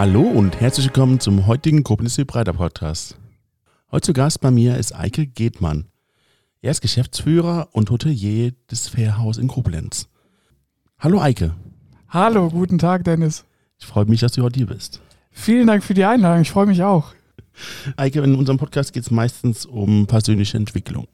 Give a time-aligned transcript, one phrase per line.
[0.00, 3.18] Hallo und herzlich willkommen zum heutigen Koblenz Breiter Podcast.
[3.92, 5.88] Heute zu Gast bei mir ist Eike Gedmann.
[6.62, 10.08] Er ist Geschäftsführer und Hotelier des Fairhaus in Koblenz.
[10.98, 11.54] Hallo Eike.
[12.08, 13.44] Hallo, guten Tag, Dennis.
[13.78, 15.02] Ich freue mich, dass du heute hier bist.
[15.32, 16.40] Vielen Dank für die Einladung.
[16.40, 17.12] Ich freue mich auch.
[17.98, 21.08] Eike, in unserem Podcast geht es meistens um persönliche Entwicklung.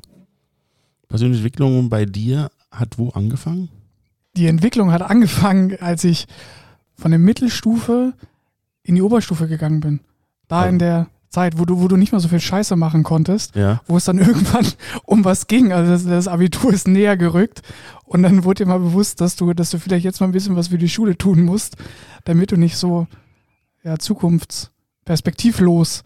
[1.09, 3.69] Persönliche Entwicklung bei dir hat wo angefangen?
[4.37, 6.29] Die Entwicklung hat angefangen, als ich
[6.95, 8.15] von der Mittelstufe
[8.87, 10.01] in die Oberstufe gegangen bin.
[10.49, 10.69] Da Ja.
[10.71, 13.81] in der Zeit, wo du, wo du nicht mehr so viel Scheiße machen konntest, Ja.
[13.87, 14.67] wo es dann irgendwann
[15.05, 15.73] um was ging.
[15.73, 17.63] Also das, das Abitur ist näher gerückt
[18.05, 20.57] und dann wurde dir mal bewusst, dass du, dass du vielleicht jetzt mal ein bisschen
[20.57, 21.77] was für die Schule tun musst,
[22.25, 23.07] damit du nicht so
[23.83, 26.05] ja, zukunftsperspektivlos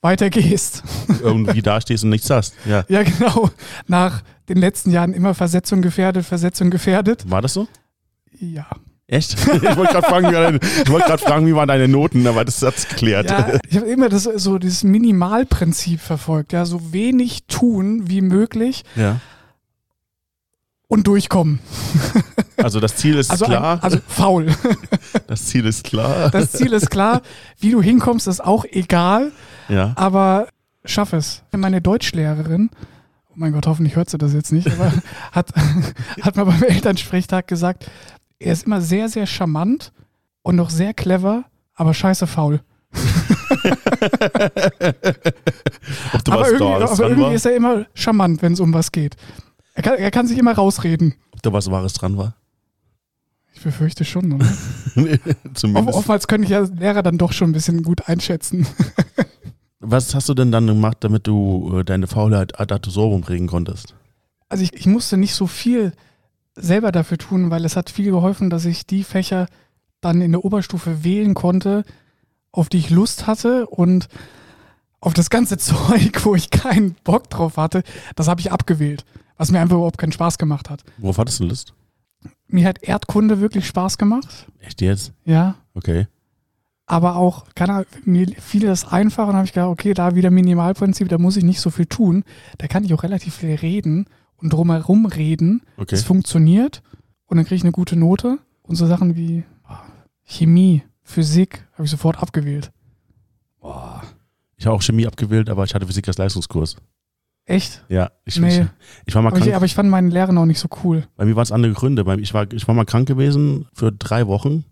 [0.00, 0.82] weitergehst.
[1.22, 2.54] Irgendwie dastehst und nichts hast.
[2.64, 2.84] Ja.
[2.88, 3.50] Ja, genau.
[3.86, 7.30] Nach den letzten Jahren immer Versetzung gefährdet, Versetzung gefährdet.
[7.30, 7.68] War das so?
[8.38, 8.66] Ja.
[9.08, 9.36] Echt?
[9.46, 13.30] Ich wollte gerade fragen, gerade fragen, wie waren deine Noten, aber das hat's geklärt.
[13.30, 16.52] ja ich habe immer das, so dieses Minimalprinzip verfolgt.
[16.52, 19.20] Ja, so wenig tun wie möglich Ja.
[20.88, 21.58] und durchkommen.
[22.60, 23.78] Also das Ziel ist Also, ein- klar.
[23.84, 24.48] also faul.
[25.28, 26.28] das Ziel ist klar.
[26.30, 27.22] Das Ziel ist klar.
[27.60, 29.30] Wie du hinkommst, ist auch egal.
[29.68, 29.92] ja.
[29.94, 30.48] Aber
[30.84, 31.44] schaff es.
[31.52, 32.70] Meine Deutschlehrerin,
[33.28, 34.92] oh mein Gott, hoffentlich hört sie das jetzt nicht, aber
[35.30, 35.52] hat,
[36.20, 37.88] hat mal beim Elternsprechtag gesagt,
[38.38, 39.92] er ist immer sehr, sehr charmant
[40.42, 41.44] und noch sehr clever,
[41.74, 42.60] aber scheiße faul.
[46.26, 49.16] Aber irgendwie, aber irgendwie ist er immer charmant, wenn es um was geht.
[49.74, 51.14] Er kann, er kann sich immer rausreden.
[51.32, 52.34] Ob da was Wahres dran war?
[53.54, 54.32] Ich befürchte schon.
[54.32, 54.46] Oder?
[55.54, 55.96] Zumindest.
[55.96, 58.66] Oftmals könnte ich ja als Lehrer dann doch schon ein bisschen gut einschätzen.
[59.80, 63.94] Was hast du denn dann gemacht, damit du äh, deine Faulheit ad absurdum bringen konntest?
[64.48, 65.92] Also ich, ich musste nicht so viel
[66.60, 69.46] selber dafür tun, weil es hat viel geholfen, dass ich die Fächer
[70.00, 71.84] dann in der Oberstufe wählen konnte,
[72.52, 74.08] auf die ich Lust hatte und
[75.00, 77.82] auf das ganze Zeug, wo ich keinen Bock drauf hatte,
[78.16, 79.04] das habe ich abgewählt,
[79.36, 80.82] was mir einfach überhaupt keinen Spaß gemacht hat.
[80.98, 81.74] Worauf hattest du Lust?
[82.48, 85.12] Mir hat Erdkunde wirklich Spaß gemacht, Echt jetzt?
[85.24, 86.06] ja, Okay.
[86.86, 90.30] aber auch, keine Ahnung, mir fiel das einfach und habe ich gedacht, okay, da wieder
[90.30, 92.24] Minimalprinzip, da muss ich nicht so viel tun,
[92.56, 94.06] da kann ich auch relativ viel reden
[94.38, 95.94] und drumherum reden Okay.
[95.94, 96.82] Es funktioniert
[97.26, 98.38] und dann kriege ich eine gute Note.
[98.62, 99.82] Und so Sachen wie boah,
[100.24, 102.70] Chemie, Physik habe ich sofort abgewählt.
[103.60, 104.02] Boah,
[104.56, 106.76] Ich habe auch Chemie abgewählt, aber ich hatte Physik als Leistungskurs.
[107.46, 107.84] echt?
[107.88, 108.48] Ja, ich, Nee.
[108.60, 108.66] ich,
[109.06, 109.48] ich war mal Aber krank.
[109.48, 111.06] ich, aber ich fand meinen Lehrer noch nicht so cool.
[111.16, 112.04] Bei mir waren es andere Gründe.
[112.20, 114.64] Ich war, ich war mal krank gewesen für drei Wochen.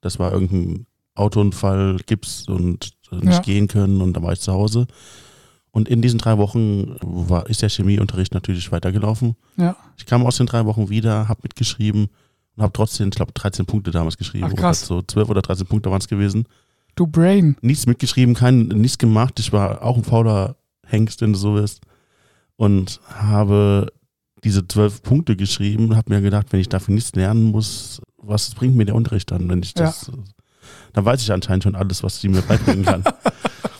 [0.00, 3.38] Das war irgendein Autounfall, Gips und nicht Ja.
[3.40, 4.88] gehen können und dann war ich zu Hause.
[5.74, 9.34] Und in diesen drei Wochen war, ist der Chemieunterricht natürlich weitergelaufen.
[9.56, 9.74] Ja.
[9.96, 12.10] Ich kam aus den drei Wochen wieder, habe mitgeschrieben
[12.54, 14.46] und habe trotzdem, ich glaube, 13 Punkte damals geschrieben.
[14.48, 14.86] Ach, krass.
[14.86, 16.46] So 12 oder 13 Punkte waren es gewesen.
[16.94, 17.56] Du Brain.
[17.60, 19.40] Nichts mitgeschrieben, kein, nichts gemacht.
[19.40, 20.54] Ich war auch ein fauler
[20.86, 21.80] Hengst, wenn du so bist.
[22.54, 23.92] Und habe
[24.44, 28.54] diese zwölf Punkte geschrieben und habe mir gedacht, wenn ich dafür nichts lernen muss, was
[28.54, 30.12] bringt mir der Unterricht dann, wenn ich das,
[30.92, 33.02] dann weiß ich anscheinend schon alles, was sie mir beibringen kann.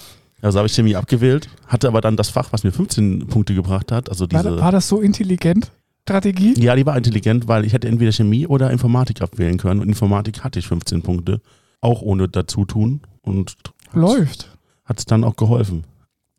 [0.45, 3.91] also habe ich Chemie abgewählt, hatte aber dann das Fach, was mir 15 Punkte gebracht
[3.93, 5.73] hat, also War, diese, war das so intelligent?
[6.03, 6.53] Strategie?
[6.61, 10.45] ja, die war intelligent, weil ich hätte entweder Chemie oder Informatik abwählen können und Informatik
[10.45, 11.41] hatte ich 15 Punkte,
[11.81, 13.57] auch ohne Dazutun und
[13.95, 14.55] Läuft.
[14.85, 15.85] hat es dann auch geholfen.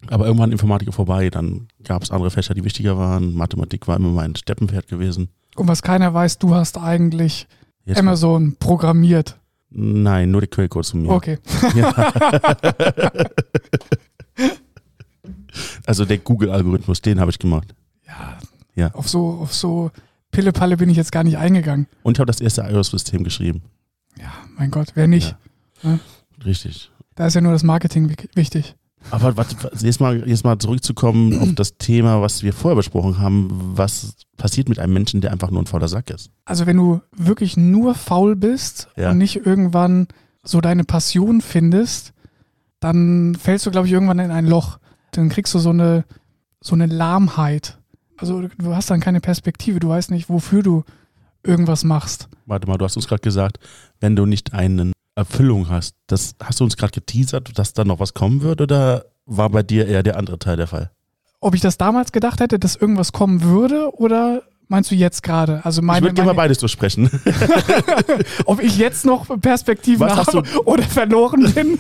[0.08, 3.34] Aber irgendwann Informatik vorbei, dann gab es andere Fächer, die wichtiger waren.
[3.34, 5.30] Mathematik war immer mein Steppenpferd gewesen.
[5.56, 7.48] Und was keiner weiß, du hast eigentlich
[7.86, 9.40] Jetzt Amazon programmiert.
[9.70, 11.10] Nein, nur der Quellcode zu mir.
[11.10, 11.38] Okay.
[11.76, 11.92] Ja.
[15.86, 17.74] also der Google-Algorithmus, den habe ich gemacht.
[18.08, 18.38] Ja.
[18.76, 18.94] Ja.
[18.94, 19.92] Auf so, auf so
[20.32, 21.88] Pille-Palle bin ich jetzt gar nicht eingegangen.
[22.04, 23.62] Und ich habe das erste iOS-System geschrieben.
[24.20, 25.36] Ja, mein Gott, wer nicht?
[26.46, 26.92] Richtig.
[27.16, 28.76] Da ist ja nur das Marketing wi- wichtig.
[29.12, 33.50] Aber was, jetzt, mal, jetzt mal zurückzukommen auf das Thema, was wir vorher besprochen haben.
[33.76, 36.30] Was passiert mit einem Menschen, der einfach nur ein fauler Sack ist?
[36.46, 39.12] Also wenn du wirklich nur faul bist Ja.
[39.12, 40.08] und nicht irgendwann
[40.44, 42.14] so deine Passion findest,
[42.80, 44.80] dann fällst du, glaube ich, irgendwann in ein Loch.
[45.12, 46.04] Dann kriegst du so eine,
[46.62, 47.78] so eine Lahmheit.
[48.18, 50.84] Also du hast dann keine Perspektive, du weißt nicht, wofür du
[51.44, 52.28] irgendwas machst.
[52.46, 53.60] Warte mal, du hast uns gerade gesagt,
[54.00, 58.00] wenn du nicht eine Erfüllung hast, das hast du uns gerade geteasert, dass da noch
[58.00, 60.92] was kommen wird oder war bei dir eher der andere Teil der Fall?
[61.40, 65.64] Ob ich das damals gedacht hätte, dass irgendwas kommen würde oder meinst du jetzt gerade?
[65.64, 67.10] Also ich meine, würde gerne mal beides durchsprechen.
[68.46, 71.80] ob ich jetzt noch Perspektiven Was habe oder verloren bin?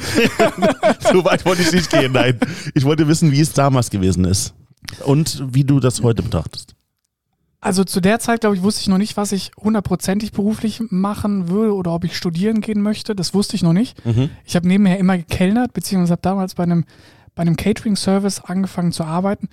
[1.12, 2.40] so weit wollte ich nicht gehen, nein.
[2.74, 4.54] Ich wollte wissen, wie es damals gewesen ist
[5.04, 6.75] und wie du das heute betrachtest.
[7.66, 11.50] Also zu der Zeit, glaube ich, wusste ich noch nicht, was ich hundertprozentig beruflich machen
[11.50, 13.16] würde oder ob ich studieren gehen möchte.
[13.16, 14.06] Das wusste ich noch nicht.
[14.06, 14.30] Mhm.
[14.46, 16.86] Ich habe nebenher immer gekellnert, beziehungsweise habe damals bei einem,
[17.34, 19.50] bei einem Catering-Service angefangen zu arbeiten.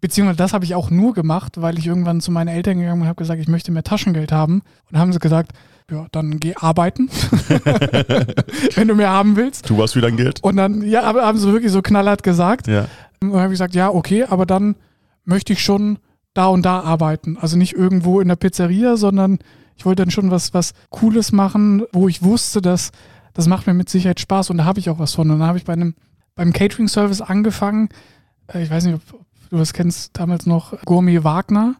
[0.00, 3.02] Beziehungsweise das habe ich auch nur gemacht, weil ich irgendwann zu meinen Eltern gegangen bin
[3.02, 4.62] und habe gesagt, ich möchte mehr Taschengeld haben.
[4.90, 5.52] Und haben sie gesagt,
[5.90, 7.10] ja, dann geh arbeiten,
[8.74, 9.66] wenn du mehr haben willst.
[9.66, 10.42] Tu was für dein Geld.
[10.42, 12.68] Und dann, ja, aber haben sie wirklich so knallhart gesagt.
[12.68, 12.88] Ja.
[13.20, 14.76] Und dann habe ich gesagt, ja, okay, aber dann
[15.26, 15.98] möchte ich schon
[16.34, 17.36] da und da arbeiten.
[17.40, 19.38] Also nicht irgendwo in der Pizzeria, sondern
[19.76, 22.90] ich wollte dann schon was, was Cooles machen, wo ich wusste, dass
[23.32, 25.30] das macht mir mit Sicherheit Spaß und da habe ich auch was von.
[25.30, 25.94] Und dann habe ich bei einem,
[26.36, 27.88] beim Catering-Service angefangen.
[28.46, 29.20] Äh, Ich weiß nicht, ob
[29.50, 31.74] du das kennst, damals noch Gourmet Wagner.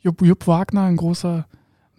[0.00, 1.46] Jupp, Jupp Wagner, ein großer,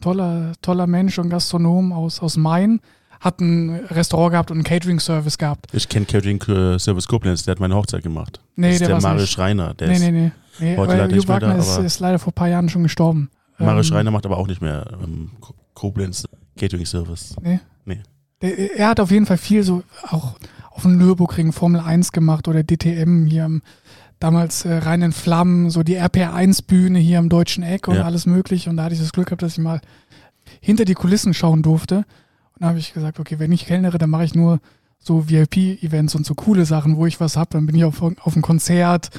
[0.01, 2.79] toller, toller Mensch und Gastronom aus, aus Main,
[3.19, 5.67] hat ein Restaurant gehabt und einen Catering-Service gehabt.
[5.73, 8.41] Ich kenne Catering äh, Service Koblenz, der hat meine Hochzeit gemacht.
[8.55, 9.29] Nee, das ist der Marius.
[9.29, 9.73] Schreiner.
[9.73, 10.31] Der nee, ist, nee, nee.
[10.59, 12.83] Nee heute leider nicht mehr Wagner da, ist, ist leider vor ein paar Jahren schon
[12.83, 13.29] gestorben.
[13.57, 16.27] Marius Ähm, Schreiner macht aber auch nicht mehr ähm, Ko- Koblenz
[16.57, 17.35] Catering Service.
[17.41, 17.59] Nee.
[17.85, 18.01] Nee.
[18.41, 20.35] Der, er hat auf jeden Fall viel so auch
[20.71, 23.61] auf dem Nürburgring Formel 1 gemacht oder DTM hier am,
[24.19, 28.03] damals äh, rein in Flammen, so die RPR1-Bühne hier am Deutschen Eck und Ja.
[28.03, 28.69] alles mögliche.
[28.69, 29.81] Und da hatte ich das Glück gehabt, dass ich mal
[30.61, 31.97] hinter die Kulissen schauen durfte.
[31.97, 34.59] Und da habe ich gesagt, okay, wenn ich kellnere, dann mache ich nur
[34.99, 37.49] so VIP-Events und so coole Sachen, wo ich was habe.
[37.51, 39.09] Dann bin ich auf, auf einem Konzert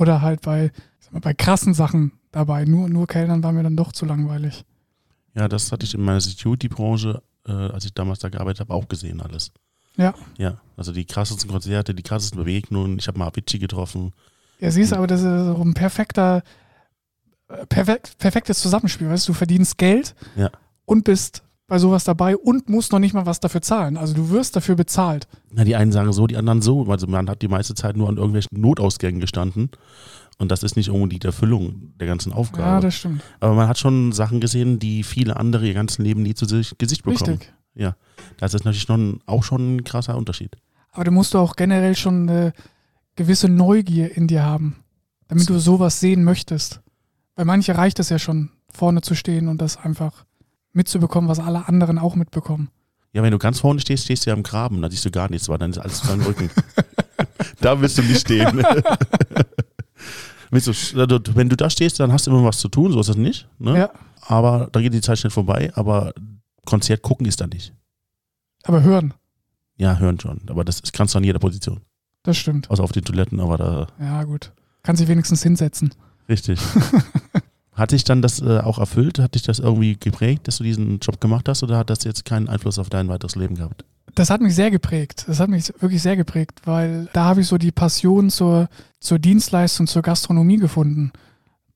[0.00, 0.72] oder halt bei,
[1.10, 2.64] mal, bei krassen Sachen dabei.
[2.64, 4.64] Nur, nur Kellnern war mir dann doch zu langweilig.
[5.34, 8.88] Ja, das hatte ich in meiner Security-Branche, äh, als ich damals da gearbeitet habe, auch
[8.88, 9.52] gesehen alles.
[9.96, 10.14] Ja.
[10.38, 12.98] Ja, also die krassesten Konzerte, die krassesten Begegnungen.
[12.98, 14.12] Ich habe mal Avicii getroffen.
[14.58, 16.42] Ja, siehst du, aber das ist so ein perfekter,
[17.48, 19.08] äh, perfekt, perfektes Zusammenspiel.
[19.08, 20.50] Weißt du, du verdienst Geld Ja.
[20.86, 23.96] und bist bei sowas dabei und musst noch nicht mal was dafür zahlen.
[23.96, 25.28] Also du wirst dafür bezahlt.
[25.52, 26.84] Na, die einen sagen so, die anderen so.
[26.90, 29.70] Also man hat die meiste Zeit nur an irgendwelchen Notausgängen gestanden.
[30.36, 32.68] Und das ist nicht unbedingt die Erfüllung der ganzen Aufgabe.
[32.68, 33.22] Ja, das stimmt.
[33.38, 36.76] Aber man hat schon Sachen gesehen, die viele andere ihr ganzes Leben nie zu sich,
[36.76, 37.38] Gesicht bekommen.
[37.38, 37.94] Richtig.
[38.38, 40.56] Das ist natürlich schon, auch schon ein krasser Unterschied.
[40.90, 42.52] Aber du musst auch generell schon eine
[43.14, 44.82] gewisse Neugier in dir haben,
[45.28, 46.80] damit du sowas sehen möchtest.
[47.36, 50.24] Bei manche reicht es ja schon, vorne zu stehen und das einfach
[50.72, 52.70] mitzubekommen, was alle anderen auch mitbekommen.
[53.12, 55.28] Ja, wenn du ganz vorne stehst, stehst du ja im Graben, da siehst du gar
[55.30, 56.48] nichts, weil dann ist alles zu deinem Rücken.
[57.60, 58.62] da willst du nicht stehen.
[60.52, 60.72] Also,
[61.36, 63.46] wenn du da stehst, dann hast du immer was zu tun, so ist das nicht.
[63.60, 63.78] Ne?
[63.78, 63.90] Ja,
[64.26, 66.12] Aber da geht die Zeit schnell vorbei, aber
[66.66, 67.72] Konzert gucken ist da nicht.
[68.64, 69.14] aber hören,
[69.76, 70.40] Ja, hören schon.
[70.48, 71.82] Aber das kannst du an jeder Position.
[72.24, 72.68] das stimmt.
[72.68, 74.52] Außer auf den Toiletten, aber da Ja, gut.
[74.82, 75.94] Kannst dich wenigstens hinsetzen.
[76.28, 76.58] richtig.
[77.72, 79.18] Hat dich dann das äh, auch erfüllt?
[79.18, 82.24] Hat dich das irgendwie geprägt, dass du diesen Job gemacht hast oder hat das jetzt
[82.24, 83.84] keinen Einfluss auf dein weiteres Leben gehabt?
[84.14, 85.24] Das hat mich sehr geprägt.
[85.28, 88.68] Das hat mich wirklich sehr geprägt, weil da habe ich so die Passion zur,
[88.98, 91.12] zur Dienstleistung, zur Gastronomie gefunden.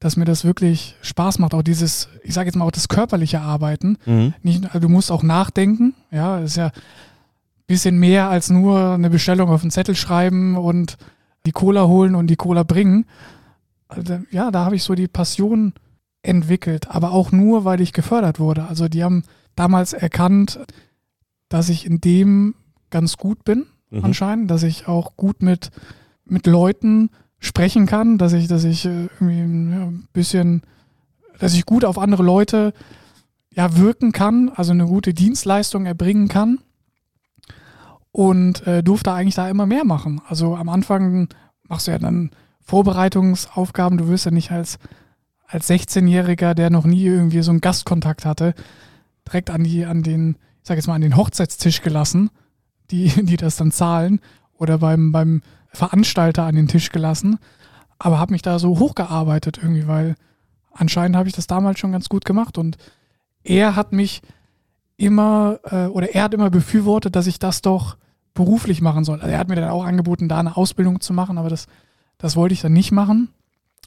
[0.00, 1.54] Dass mir das wirklich Spaß macht.
[1.54, 3.96] Auch dieses, ich sage jetzt mal auch das körperliche Arbeiten.
[4.04, 4.34] Mhm.
[4.42, 5.94] Nicht, also du musst auch nachdenken.
[6.10, 6.72] Ja, das ist ja ein
[7.66, 10.98] bisschen mehr als nur eine Bestellung auf einen Zettel schreiben und
[11.46, 13.06] die Cola holen und die Cola bringen.
[13.88, 15.72] Also, ja, da habe ich so die Passion
[16.24, 18.66] entwickelt, aber auch nur, weil ich gefördert wurde.
[18.66, 19.22] Also die haben
[19.56, 20.58] damals erkannt,
[21.48, 22.54] dass ich in dem
[22.90, 24.04] ganz gut bin, Mhm.
[24.04, 25.70] anscheinend, dass ich auch gut mit,
[26.24, 30.62] mit Leuten sprechen kann, dass ich, dass ich äh, irgendwie ein bisschen,
[31.38, 32.72] dass ich gut auf andere Leute
[33.52, 36.58] ja, wirken kann, also eine gute Dienstleistung erbringen kann.
[38.10, 40.20] Und äh, durfte eigentlich da immer mehr machen.
[40.28, 41.28] Also am Anfang
[41.68, 44.78] machst du ja dann Vorbereitungsaufgaben, du wirst ja nicht als,
[45.46, 48.54] als 16-Jähriger, der noch nie irgendwie so einen Gastkontakt hatte,
[49.26, 52.30] direkt an die, an den, ich sag jetzt mal, an den Hochzeitstisch gelassen,
[52.90, 54.20] die, die das dann zahlen,
[54.56, 57.38] oder beim, beim Veranstalter an den Tisch gelassen.
[57.98, 60.14] Aber habe mich da so hochgearbeitet irgendwie, weil
[60.72, 62.58] anscheinend habe ich das damals schon ganz gut gemacht.
[62.58, 62.76] Und
[63.42, 64.22] er hat mich
[64.96, 67.96] immer, äh, oder er hat immer befürwortet, dass ich das doch
[68.32, 69.20] beruflich machen soll.
[69.20, 71.66] Also er hat mir dann auch angeboten, da eine Ausbildung zu machen, aber das,
[72.18, 73.28] das wollte ich dann nicht machen,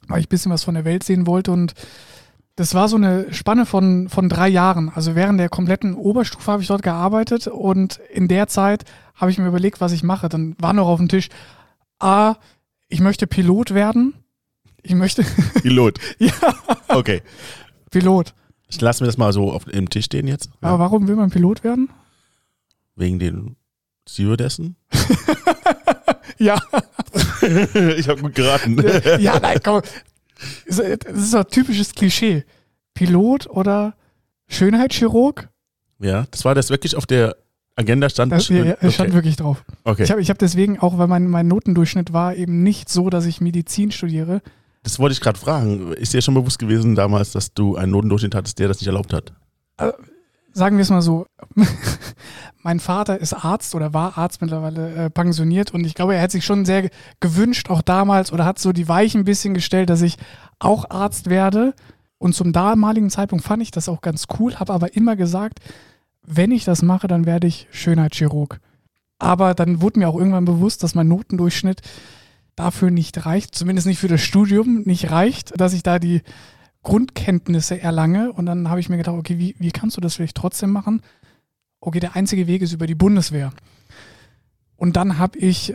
[0.06, 1.50] weil ich ein bisschen was von der Welt sehen wollte.
[1.52, 1.74] Und
[2.56, 4.90] das war so eine Spanne von, von drei Jahren.
[4.94, 9.38] Also während der kompletten Oberstufe habe ich dort gearbeitet und in der Zeit habe ich
[9.38, 10.28] mir überlegt, was ich mache.
[10.28, 11.28] Dann war noch auf dem Tisch,
[11.98, 12.36] A,
[12.88, 14.14] ich möchte Pilot werden.
[14.82, 15.24] Ich möchte
[15.62, 15.98] Pilot.
[16.18, 16.32] ja,
[16.88, 17.22] Okay.
[17.90, 18.34] Pilot.
[18.70, 20.50] Ich lasse mir das mal so auf dem Tisch stehen jetzt.
[20.62, 20.68] Ja.
[20.68, 21.88] Aber warum will man Pilot werden?
[22.96, 23.56] Wegen den
[24.08, 24.76] Stewardessen?
[26.38, 26.60] Ja,
[27.96, 28.82] ich habe gut geraten.
[29.20, 29.82] ja, nein, komm.
[30.66, 32.44] Das ist ein typisches Klischee.
[32.94, 33.94] Pilot oder
[34.46, 35.48] Schönheitschirurg?
[36.00, 37.36] Ja, das war das wirklich auf der
[37.76, 38.32] Agenda stand.
[38.32, 39.12] Das, ja, ja, stand okay.
[39.12, 39.64] wirklich drauf.
[39.84, 40.04] okay.
[40.04, 43.24] Ich habe ich hab deswegen, auch weil mein, mein Notendurchschnitt war eben nicht so, dass
[43.26, 44.42] ich Medizin studiere,
[44.82, 45.92] Das wollte ich gerade fragen.
[45.92, 49.12] Ist dir schon bewusst gewesen damals, dass du einen Notendurchschnitt hattest, der das nicht erlaubt
[49.12, 49.32] hat?
[50.52, 51.26] Sagen wir es mal so,
[52.62, 56.32] mein Vater ist Arzt oder war Arzt mittlerweile äh, pensioniert und ich glaube, er hätte
[56.32, 56.90] sich schon sehr
[57.20, 60.16] gewünscht, auch damals, oder hat so die Weichen ein bisschen gestellt, dass ich
[60.58, 61.74] auch Arzt werde.
[62.20, 65.60] Und zum damaligen Zeitpunkt fand ich das auch ganz cool, habe aber immer gesagt,
[66.26, 68.58] wenn ich das mache, dann werde ich Schönheitschirurg.
[69.18, 71.80] Aber dann wurde mir auch irgendwann bewusst, dass mein Notendurchschnitt
[72.56, 76.22] dafür nicht reicht, zumindest nicht für das Studium nicht reicht, dass ich da die
[76.88, 78.32] Grundkenntnisse erlange.
[78.32, 81.02] Und dann habe ich mir gedacht, okay, wie, wie kannst du das vielleicht trotzdem machen?
[81.80, 83.52] Okay, der einzige Weg ist über die Bundeswehr.
[84.76, 85.74] Und dann habe ich,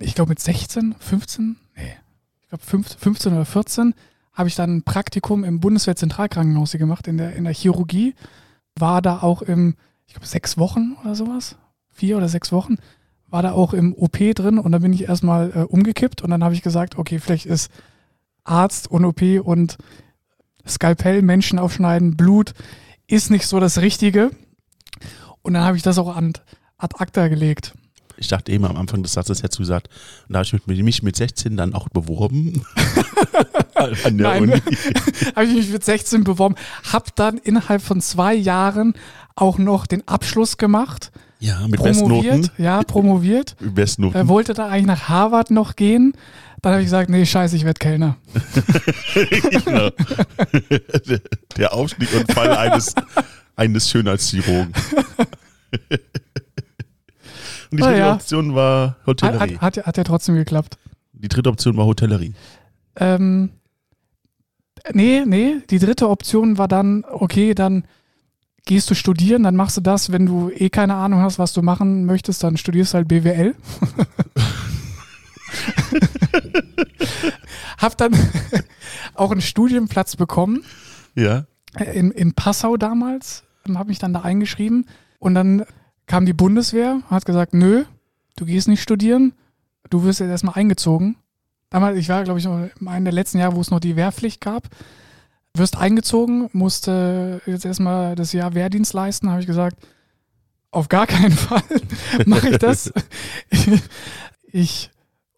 [0.00, 1.96] ich glaube mit 16, 15, nee,
[2.40, 3.94] ich glaube 15 oder 14,
[4.32, 8.14] habe ich dann ein Praktikum im Bundeswehr-Zentralkrankenhaus gemacht, in der, in der Chirurgie.
[8.74, 11.56] War da auch im, ich glaube, sechs Wochen oder sowas,
[11.90, 12.76] vier oder sechs Wochen,
[13.28, 16.42] war da auch im OP drin und dann bin ich erstmal äh, umgekippt und dann
[16.42, 17.70] habe ich gesagt, okay, vielleicht ist
[18.44, 19.76] Arzt und OP und
[20.66, 22.54] Skalpell, Menschen aufschneiden, Blut,
[23.06, 24.30] ist nicht so das Richtige.
[25.42, 26.32] Und dann habe ich das auch an,
[26.78, 27.74] ad acta gelegt.
[28.16, 29.88] Ich dachte eben am Anfang des Satzes hättest du gesagt,
[30.28, 32.64] da habe ich mich mit 16 dann auch beworben.
[33.74, 34.52] An der Nein,
[35.36, 36.54] habe ich mich mit 16 beworben,
[36.92, 38.94] habe dann innerhalb von zwei Jahren
[39.34, 41.10] auch noch den Abschluss gemacht.
[41.40, 42.64] Ja, mit promoviert, Bestnoten.
[42.64, 43.56] Ja, promoviert.
[43.60, 44.16] Bestnoten.
[44.16, 46.14] Er wollte da eigentlich nach Harvard noch gehen.
[46.64, 48.16] Dann habe ich gesagt, nee, scheiße, ich werde Kellner.
[49.50, 49.90] genau.
[51.58, 52.94] Der Aufstieg und Fall eines,
[53.54, 54.72] eines Schönheitschirurgen.
[57.70, 58.14] Und die dritte ja.
[58.14, 59.58] Option war Hotellerie.
[59.58, 60.78] Hat, hat, hat, ja trotzdem geklappt.
[61.12, 62.32] Die dritte Option war Hotellerie.
[62.96, 63.50] Ähm,
[64.92, 65.56] nee, nee.
[65.68, 67.84] Die dritte Option war dann, okay, dann
[68.64, 70.12] gehst du studieren, dann machst du das.
[70.12, 73.54] Wenn du eh keine Ahnung hast, was du machen möchtest, dann studierst du halt BWL.
[77.78, 78.14] hab dann
[79.14, 80.64] auch einen Studienplatz bekommen.
[81.14, 81.46] Ja.
[81.92, 83.44] In, in Passau damals.
[83.74, 84.86] Habe mich dann da eingeschrieben.
[85.18, 85.64] Und dann
[86.06, 87.84] kam die Bundeswehr, hat gesagt, nö,
[88.36, 89.32] du gehst nicht studieren,
[89.90, 91.16] du wirst jetzt erstmal eingezogen.
[91.70, 94.40] Damals, ich war, glaube ich, in einem der letzten Jahre, wo es noch die Wehrpflicht
[94.40, 94.68] gab.
[95.54, 99.76] Wirst eingezogen, musste jetzt erstmal das Jahr Wehrdienst leisten, habe ich gesagt,
[100.70, 101.62] auf gar keinen Fall
[102.26, 102.92] mache ich das.
[104.52, 104.90] ich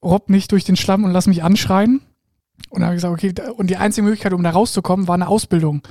[0.02, 2.00] robb nicht durch den Schlamm und lass mich anschreien.
[2.70, 5.28] Und dann habe ich gesagt, okay, und die einzige Möglichkeit, um da rauszukommen, war eine
[5.28, 5.82] Ausbildung.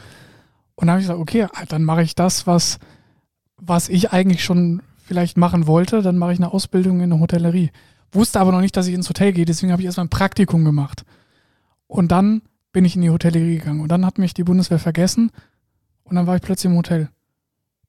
[0.76, 2.80] Und dann habe ich gesagt, okay, dann mache ich das, was,
[3.58, 6.02] was ich eigentlich schon vielleicht machen wollte.
[6.02, 7.72] Dann mache ich eine Ausbildung in der Hotellerie.
[8.12, 10.64] Wusste aber noch nicht, dass ich ins Hotel gehe, deswegen habe ich erstmal ein Praktikum
[10.64, 11.06] gemacht.
[11.88, 13.82] Und dann bin ich in die Hotellerie gegangen.
[13.82, 15.32] Und dann hat mich die Bundeswehr vergessen
[16.04, 17.10] und dann war ich plötzlich im Hotel.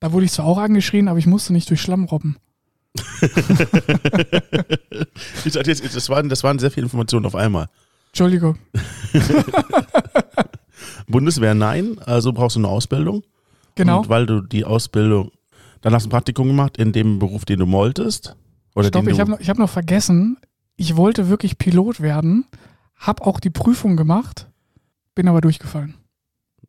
[0.00, 2.36] Da wurde ich zwar auch angeschrien, aber ich musste nicht durch Schlamm robben.
[5.44, 7.68] Das waren, das waren sehr viele Informationen auf einmal.
[8.08, 8.58] Entschuldigung.
[11.06, 13.22] Bundeswehr nein, also brauchst du eine Ausbildung.
[13.74, 13.98] Genau.
[14.00, 15.30] Und weil du die Ausbildung,
[15.82, 18.36] dann hast du ein Praktikum gemacht in dem Beruf, den du wolltest.
[18.74, 20.38] Oder Stopp, ich habe noch, hab noch vergessen,
[20.76, 22.46] ich wollte wirklich Pilot werden,
[22.96, 24.48] habe auch die Prüfung gemacht,
[25.14, 25.94] bin aber durchgefallen.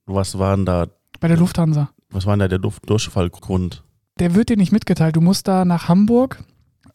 [0.05, 0.87] Was waren da?
[1.19, 1.89] Bei der Lufthansa.
[2.09, 3.83] Was war da der Durchfallgrund?
[4.19, 5.15] Der wird dir nicht mitgeteilt.
[5.15, 6.43] Du musst da nach Hamburg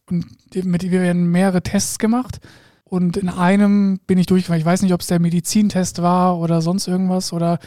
[0.08, 2.40] und mit dir werden mehrere Tests gemacht.
[2.84, 4.60] Und in einem bin ich durchgefallen.
[4.60, 7.58] Ich weiß nicht, ob es der Medizintest war oder sonst irgendwas oder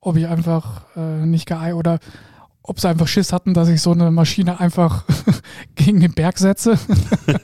[0.00, 1.98] ob ich einfach äh, nicht geei oder
[2.70, 5.02] ob sie einfach Schiss hatten, dass ich so eine Maschine einfach
[5.74, 6.78] gegen den Berg setze.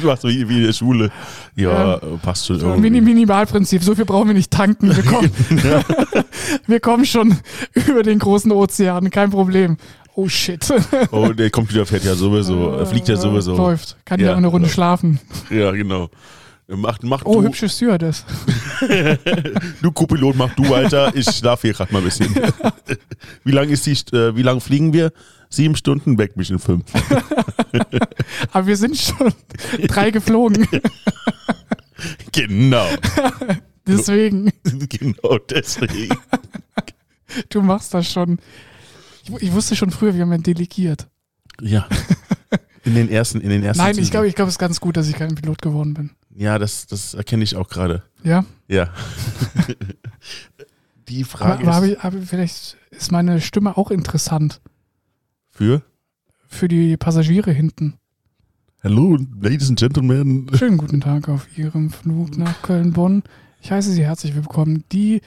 [0.00, 1.12] du machst so wie in der Schule.
[1.54, 2.58] Ja, ja passt schon.
[2.58, 4.96] So Mini Minimalprinzip, so viel brauchen wir nicht tanken.
[4.96, 5.30] Wir kommen,
[6.66, 7.36] wir kommen schon
[7.86, 9.76] über den großen Ozean, kein Problem.
[10.16, 10.66] Oh shit.
[11.12, 13.56] oh, der Computer fährt ja sowieso, fliegt ja sowieso.
[13.56, 13.96] Läuft.
[14.06, 15.20] Kann ja, ja eine Runde schlafen.
[15.50, 16.10] Ja, genau.
[16.70, 17.46] Macht, macht oh, du.
[17.46, 18.26] hübsche Stewardess.
[19.82, 21.14] du Co-Pilot, mach du weiter.
[21.16, 22.28] Ich schlafe hier gerade mal ein bisschen.
[23.44, 25.10] wie lange ist die, äh, wie lange fliegen wir?
[25.48, 26.84] Sieben Stunden, weg mich in fünf.
[28.52, 29.32] Aber wir sind schon
[29.86, 30.68] drei geflogen.
[32.32, 32.86] genau.
[33.86, 34.52] deswegen.
[34.62, 36.18] Genau deswegen.
[37.48, 38.40] Du machst das schon.
[39.24, 41.08] Ich, ich wusste schon früher, wir haben ja delegiert.
[41.62, 41.88] Ja.
[42.84, 43.82] In den ersten, in den ersten.
[43.82, 46.10] Nein, ich glaube, ich glaube, es ist ganz gut, dass ich kein Pilot geworden bin.
[46.38, 48.04] Ja, das, das erkenne ich auch gerade.
[48.22, 48.44] Ja?
[48.68, 48.90] Ja.
[51.08, 51.98] Die Frage aber, ist.
[51.98, 54.60] Aber, aber vielleicht ist meine Stimme auch interessant.
[55.50, 55.82] Für?
[56.46, 57.94] Für die Passagiere hinten.
[58.84, 60.48] Hallo, Ladies and Gentlemen.
[60.54, 63.24] Schönen guten Tag auf Ihrem Flug nach Köln-Bonn.
[63.60, 64.84] Ich heiße Sie herzlich willkommen.
[64.92, 65.22] Die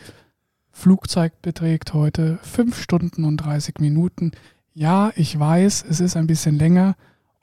[0.72, 4.32] Flugzeit beträgt heute 5 Stunden und 30 Minuten.
[4.74, 6.96] Ja, ich weiß, es ist ein bisschen länger.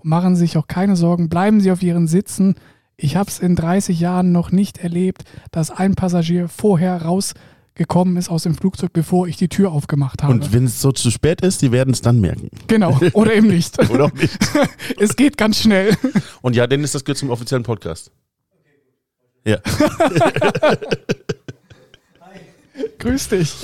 [0.02, 1.28] Machen Sie sich auch keine Sorgen.
[1.28, 2.54] Bleiben Sie auf Ihren Sitzen.
[3.00, 8.28] Ich habe es in 30 Jahren noch nicht erlebt, dass ein Passagier vorher rausgekommen ist
[8.28, 10.32] aus dem Flugzeug, bevor ich die Tür aufgemacht habe.
[10.32, 12.50] Und wenn es so zu spät ist, die werden es dann merken.
[12.66, 13.78] genau, oder eben nicht.
[13.88, 14.36] Oder auch nicht.
[14.98, 15.96] es geht ganz schnell.
[16.42, 18.10] Und ja, Dennis, das gehört zum offiziellen Podcast.
[19.44, 19.58] Ja.
[22.98, 23.54] Grüß dich.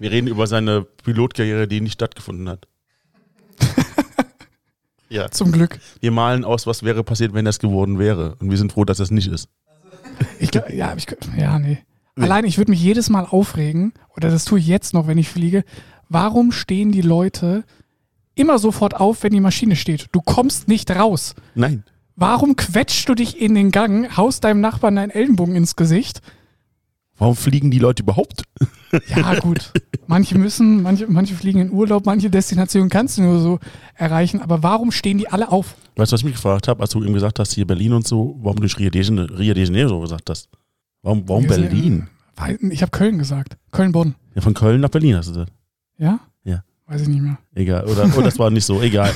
[0.00, 2.66] Wir reden über seine Pilotkarriere, die nicht stattgefunden hat.
[5.10, 5.30] Ja.
[5.30, 5.78] Zum Glück.
[6.00, 8.36] Wir malen aus, was wäre passiert, wenn das geworden wäre.
[8.40, 9.48] Und wir sind froh, dass das nicht ist.
[10.38, 11.78] Ich, glaub- ja, ich, ja, nee.
[12.16, 15.28] Allein, ich würde mich jedes Mal aufregen, oder das tue ich jetzt noch, wenn ich
[15.28, 15.64] fliege.
[16.08, 17.64] Warum stehen die Leute
[18.34, 20.08] immer sofort auf, wenn die Maschine steht?
[20.12, 21.34] Du kommst nicht raus.
[21.54, 21.84] Nein.
[22.16, 26.20] Warum quetschst du dich in den Gang, haust deinem Nachbarn deinen Ellenbogen ins Gesicht?
[27.16, 28.42] Warum fliegen die Leute überhaupt?
[29.14, 29.72] Ja, gut.
[30.10, 33.60] Manche müssen, manche, manche fliegen in Urlaub, manche Destinationen kannst du nur so
[33.94, 34.40] erreichen.
[34.42, 35.76] Aber warum stehen die alle auf?
[35.94, 38.08] Weißt du, was ich mich gefragt habe, als du eben gesagt hast, hier Berlin und
[38.08, 40.48] so, warum du Rio de Janeiro, gesagt hast?
[41.02, 42.08] Warum, warum Berlin?
[42.70, 43.56] Ich habe Köln gesagt.
[43.70, 44.16] Köln-Bonn.
[44.34, 45.52] Ja, von Köln nach Berlin hast du gesagt.
[45.96, 46.18] Ja?
[46.42, 46.64] Ja.
[46.88, 47.38] Weiß ich nicht mehr.
[47.54, 47.84] Egal.
[47.84, 48.80] Oder, oder das war nicht so.
[48.80, 49.12] Egal.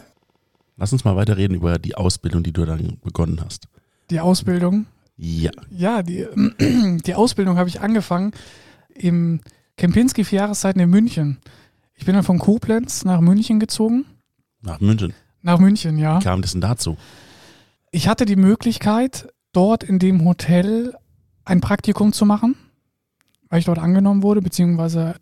[0.78, 3.68] Lass uns mal weiterreden über die Ausbildung, die du dann begonnen hast.
[4.08, 4.86] Die Ausbildung.
[5.18, 5.50] Ja.
[5.70, 6.26] Ja, die,
[7.04, 8.32] die Ausbildung habe ich angefangen
[8.94, 9.40] im
[9.76, 11.38] Kempinski für Jahreszeiten in München.
[11.94, 14.04] Ich bin dann von Koblenz nach München gezogen.
[14.60, 15.14] Nach München.
[15.42, 16.20] Nach München, ja.
[16.20, 16.96] Wie kam das denn dazu?
[17.90, 20.94] Ich hatte die Möglichkeit, dort in dem Hotel
[21.44, 22.56] ein Praktikum zu machen,
[23.48, 25.16] weil ich dort angenommen wurde, beziehungsweise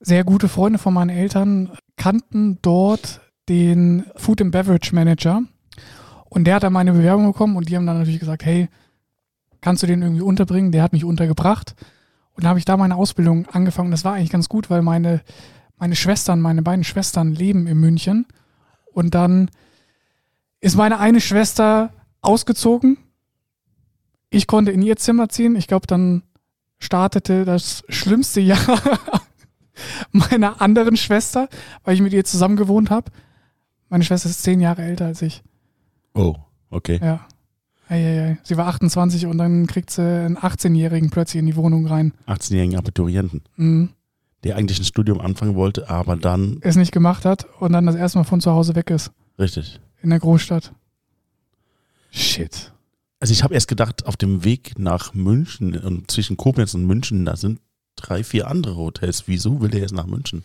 [0.00, 5.42] sehr gute Freunde von meinen Eltern kannten dort den Food and Beverage Manager
[6.24, 8.68] und der hat dann meine Bewerbung bekommen und die haben dann natürlich gesagt, hey,
[9.60, 10.70] kannst du den irgendwie unterbringen?
[10.72, 11.74] Der hat mich untergebracht
[12.38, 13.90] und dann habe ich da meine Ausbildung angefangen.
[13.90, 15.22] Das war eigentlich ganz gut, weil meine,
[15.76, 18.26] meine Schwestern, meine beiden Schwestern leben in München
[18.92, 19.50] und dann
[20.60, 22.96] ist meine eine Schwester ausgezogen.
[24.30, 25.56] Ich konnte in ihr Zimmer ziehen.
[25.56, 26.22] Ich glaube, dann
[26.78, 28.78] startete das schlimmste Jahr
[30.12, 31.48] meiner anderen Schwester,
[31.82, 33.10] weil ich mit ihr zusammen gewohnt habe.
[33.88, 35.42] Meine Schwester ist zehn Jahre älter als ich.
[36.14, 36.36] Oh,
[36.70, 37.00] okay.
[37.02, 37.26] Ja.
[37.88, 38.38] Ei, ei, ei.
[38.42, 42.12] Sie war 28 und dann kriegt sie einen 18-Jährigen plötzlich in die Wohnung rein.
[42.26, 43.90] 18-jährigen Abiturienten, Mhm.
[44.44, 47.94] der eigentlich ein Studium anfangen wollte, aber dann, Es nicht gemacht hat und dann das
[47.96, 49.10] erste Mal von zu Hause weg ist.
[49.38, 49.80] richtig.
[50.02, 50.72] In der Großstadt.
[52.10, 52.72] Shit.
[53.20, 57.24] Also ich habe erst gedacht, auf dem Weg nach München und zwischen Koblenz und München,
[57.24, 57.60] da sind
[57.96, 59.24] drei, vier andere Hotels.
[59.26, 60.44] Wieso will der jetzt nach München?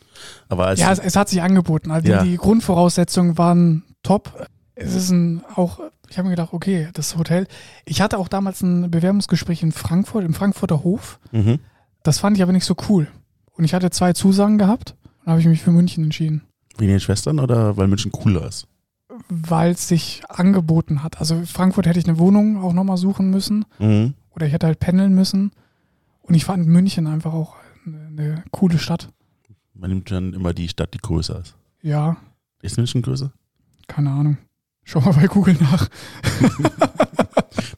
[0.50, 1.92] Aber Ja, es, es hat sich angeboten.
[1.92, 2.24] Also Ja.
[2.24, 4.48] die Grundvoraussetzungen waren top.
[4.76, 7.48] Es ist ein auch, ich habe mir gedacht, okay, das Hotel.
[7.86, 11.20] Ich hatte auch damals ein Bewerbungsgespräch in Frankfurt, im Frankfurter Hof.
[11.32, 11.60] mhm.
[12.04, 13.08] Das fand ich aber nicht so cool.
[13.54, 16.42] Und ich hatte zwei Zusagen gehabt und habe ich mich für München entschieden,
[16.78, 18.68] wegen den Schwestern oder weil München cooler ist?
[19.30, 21.20] weil es sich angeboten hat.
[21.20, 24.16] Also Frankfurt hätte ich eine Wohnung auch nochmal suchen müssen Mhm.
[24.32, 25.52] oder ich hätte halt pendeln müssen.
[26.24, 27.56] Und ich fand München einfach auch
[27.86, 29.10] eine, eine coole Stadt.
[29.76, 31.56] Man nimmt dann immer die Stadt, die größer ist.
[31.84, 32.18] Ja,
[32.64, 33.32] Ist München größer?
[33.88, 34.38] keine Ahnung.
[34.84, 35.90] Schau mal bei Google nach.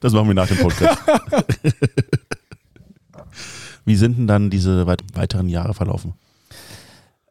[0.00, 0.98] Das machen wir nach dem Podcast.
[3.84, 6.14] Wie sind denn dann diese weit weiteren Jahre verlaufen?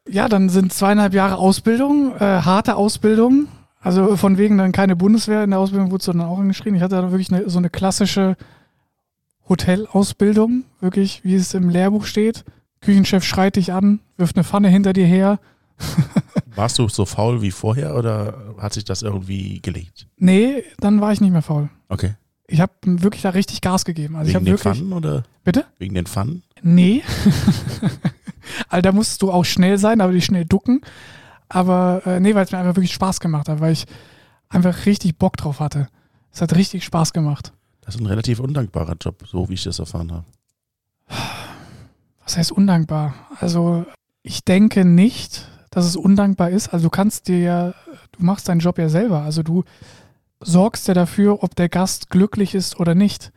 [0.08, 3.48] Ja, dann sind zweieinhalb Jahre Ausbildung, äh, harte Ausbildung.
[3.80, 5.44] Also von wegen dann keine Bundeswehr.
[5.44, 6.76] In der Ausbildung wurde es dann auch angeschrieben.
[6.76, 8.36] Ich hatte dann wirklich eine, so eine klassische
[9.48, 12.44] Hotelausbildung, wirklich, wie es im Lehrbuch steht.
[12.80, 15.38] Küchenchef schreit dich an, wirft eine Pfanne hinter dir her.
[16.56, 20.08] Warst du so faul wie vorher oder hat sich das irgendwie gelegt?
[20.16, 21.68] Nee, dann war ich nicht mehr faul.
[21.88, 22.14] Okay.
[22.48, 24.16] Ich habe wirklich da richtig Gas gegeben.
[24.16, 24.78] Also ich Wegen habe den wirklich.
[24.78, 25.66] Pfannen oder Bitte?
[25.78, 26.42] wegen den Pfannen?
[26.62, 27.02] Nee.
[28.68, 30.80] also da musst du auch schnell sein, aber nicht schnell ducken.
[31.48, 33.86] Aber äh, nee, weil es mir einfach wirklich Spaß gemacht hat, weil ich
[34.48, 35.88] einfach richtig Bock drauf hatte.
[36.32, 37.52] Es hat richtig Spaß gemacht.
[37.82, 40.24] Das ist ein relativ undankbarer Job, so wie ich das erfahren habe.
[42.24, 43.14] Was heißt undankbar?
[43.38, 43.84] Also
[44.22, 46.68] ich denke nicht, dass es undankbar ist.
[46.68, 47.74] Also du kannst dir ja,
[48.12, 49.20] du machst deinen Job ja selber.
[49.20, 49.64] Also du
[50.40, 53.30] sorgst ja dafür, ob der Gast glücklich ist oder nicht.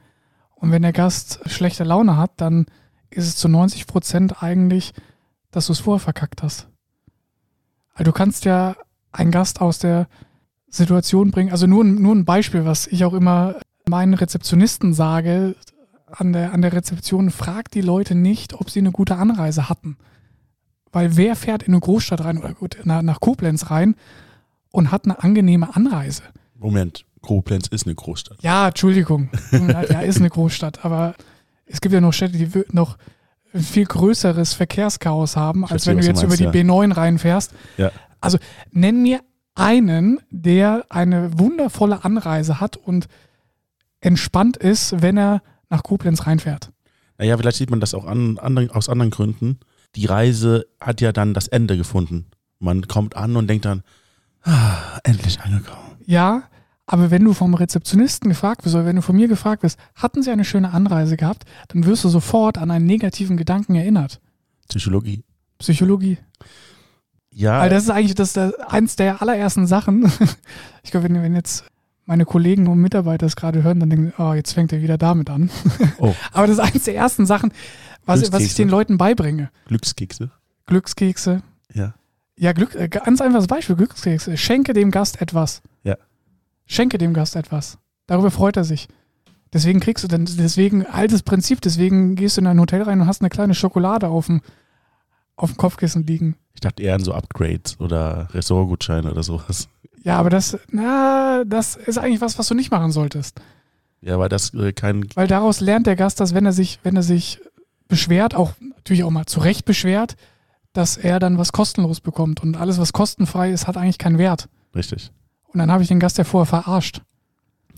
[0.55, 2.67] Und wenn der Gast schlechte Laune hat, dann
[3.09, 4.93] ist es zu 90 Prozent eigentlich,
[5.51, 6.69] dass du es vorher verkackt hast.
[7.93, 8.77] Also du kannst ja
[9.11, 10.07] einen Gast aus der
[10.69, 11.51] Situation bringen.
[11.51, 15.57] Also nur, nur ein Beispiel, was ich auch immer meinen Rezeptionisten sage,
[16.09, 19.97] an der, an der Rezeption, fragt die Leute nicht, ob sie eine gute Anreise hatten.
[20.91, 23.95] Weil wer fährt in eine Großstadt rein oder gut, nach, nach Koblenz rein
[24.71, 26.23] und hat eine angenehme Anreise?
[26.55, 28.41] Moment, Koblenz ist eine Großstadt.
[28.41, 29.29] Ja, Entschuldigung.
[29.51, 31.15] ja, ist eine Großstadt, aber
[31.65, 32.97] es gibt ja noch Städte, die noch
[33.53, 36.95] ein viel größeres Verkehrschaos haben, als verstehe, wenn du jetzt du über meinst, die B9
[36.95, 37.53] reinfährst.
[37.77, 37.91] Ja.
[38.21, 38.37] Also
[38.71, 39.21] nenn mir
[39.55, 43.07] einen, der eine wundervolle Anreise hat und
[44.01, 46.71] entspannt ist, wenn er nach Koblenz reinfährt.
[47.17, 49.59] Naja, vielleicht sieht man das auch an, anderen, aus anderen Gründen.
[49.95, 52.25] Die Reise hat ja dann das Ende gefunden.
[52.59, 53.83] Man kommt an und denkt dann,
[54.43, 55.97] ah, endlich angekommen.
[56.05, 56.43] Ja,
[56.85, 60.23] aber wenn du vom Rezeptionisten gefragt wirst oder wenn du von mir gefragt wirst, hatten
[60.23, 64.19] sie eine schöne Anreise gehabt, dann wirst du sofort an einen negativen Gedanken erinnert.
[64.67, 65.23] Psychologie.
[65.59, 66.17] Psychologie.
[67.31, 70.11] Ja, Weil das ist eigentlich das, das eins der allerersten Sachen.
[70.83, 71.65] Ich glaube, wenn, wenn jetzt
[72.09, 75.29] meine Kollegen und Mitarbeiter das gerade hören, dann denken, oh, jetzt fängt er wieder damit
[75.29, 75.51] an.
[75.99, 76.15] Oh.
[76.31, 77.53] Aber das ist eins der ersten Sachen,
[78.03, 79.51] was, was ich den Leuten beibringe.
[79.67, 80.31] Glückskekse.
[80.65, 81.43] Glückskekse.
[81.71, 81.93] Ja.
[82.35, 84.37] Ja, Glück, äh, ganz einfaches Beispiel, Glückskekse.
[84.37, 85.61] Schenke dem Gast etwas.
[85.83, 85.97] Ja.
[86.65, 87.77] Schenke dem Gast etwas.
[88.07, 88.87] Darüber freut er sich.
[89.53, 93.07] Deswegen kriegst du dann, deswegen, altes Prinzip, deswegen gehst du in ein Hotel rein und
[93.07, 94.41] hast eine kleine Schokolade auf dem,
[95.35, 96.37] auf dem Kopfkissen liegen.
[96.55, 99.69] Ich dachte eher an so Upgrades oder Ressortgutscheine oder sowas.
[100.03, 103.41] Ja, aber das, na, das ist eigentlich was, was du nicht machen solltest.
[104.01, 105.05] Ja, weil das äh, kein.
[105.15, 107.39] Weil daraus lernt der Gast, dass wenn er sich, wenn er sich
[107.87, 110.15] beschwert, auch natürlich auch mal zu Recht beschwert,
[110.73, 112.41] dass er dann was kostenlos bekommt.
[112.41, 114.47] Und alles, was kostenfrei ist, hat eigentlich keinen Wert.
[114.73, 115.11] Richtig.
[115.47, 117.01] Und dann habe ich den Gast ja vorher verarscht.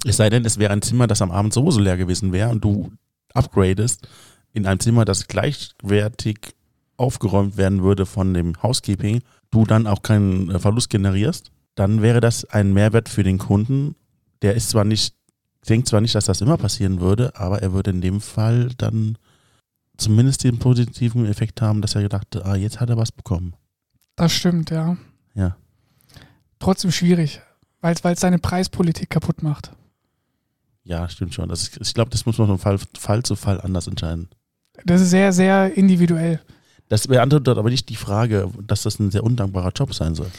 [0.05, 2.63] Es sei denn, es wäre ein Zimmer, das am Abend sowieso leer gewesen wäre und
[2.63, 2.91] du
[3.33, 4.07] upgradest
[4.53, 6.55] in ein Zimmer, das gleichwertig
[6.97, 12.19] aufgeräumt werden würde von dem Housekeeping, du dann auch keinen äh, Verlust generierst, dann wäre
[12.19, 13.95] das ein Mehrwert für den Kunden.
[14.41, 15.15] Der ist zwar nicht,
[15.67, 19.17] denkt zwar nicht, dass das immer passieren würde, aber er würde in dem Fall dann
[19.97, 23.53] zumindest den positiven Effekt haben, dass er gedacht, ah, jetzt hat er was bekommen.
[24.15, 24.97] Das stimmt, ja.
[25.35, 25.55] Ja.
[26.59, 27.41] Trotzdem schwierig,
[27.81, 29.71] weil es seine Preispolitik kaputt macht.
[30.83, 31.49] Ja, stimmt schon.
[31.49, 34.29] Das ist, ich glaube, das muss man von Fall, Fall zu Fall anders entscheiden.
[34.85, 36.41] Das ist sehr, sehr individuell.
[36.89, 40.29] Das beantwortet aber nicht die Frage, dass das ein sehr undankbarer Job sein soll.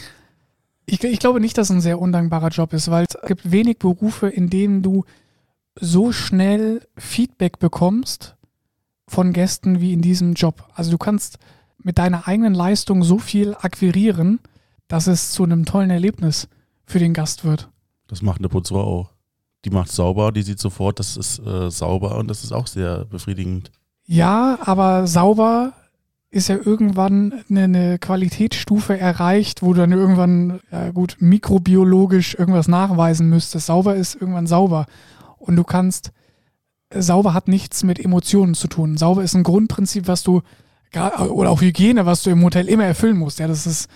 [0.86, 3.78] Ich, ich glaube nicht, dass es ein sehr undankbarer Job ist, weil es gibt wenig
[3.78, 5.04] Berufe, in denen du
[5.78, 8.36] so schnell Feedback bekommst
[9.08, 10.68] von Gästen wie in diesem Job.
[10.74, 11.38] Also du kannst
[11.78, 14.40] mit deiner eigenen Leistung so viel akquirieren,
[14.88, 16.48] dass es zu einem tollen Erlebnis
[16.84, 17.70] für den Gast wird.
[18.08, 19.12] Das macht eine Putzfrau auch.
[19.64, 23.04] Die macht sauber, die sieht sofort, das ist äh, sauber und das ist auch sehr
[23.04, 23.70] befriedigend.
[24.04, 25.72] Ja, aber sauber
[26.32, 32.68] ist ja irgendwann eine, eine Qualitätsstufe erreicht, wo du dann irgendwann, ja gut, mikrobiologisch irgendwas
[32.68, 33.66] nachweisen müsstest.
[33.66, 34.86] Sauber ist irgendwann sauber.
[35.38, 36.10] Und du kannst,
[36.92, 38.96] sauber hat nichts mit Emotionen zu tun.
[38.96, 40.40] Sauber ist ein Grundprinzip, was du,
[41.28, 43.38] oder auch Hygiene, was du im Hotel immer erfüllen musst.
[43.38, 43.90] Ja, das ist,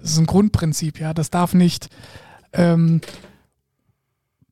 [0.00, 1.12] das ist ein Grundprinzip, ja.
[1.12, 1.88] Das darf nicht
[2.54, 3.02] ähm,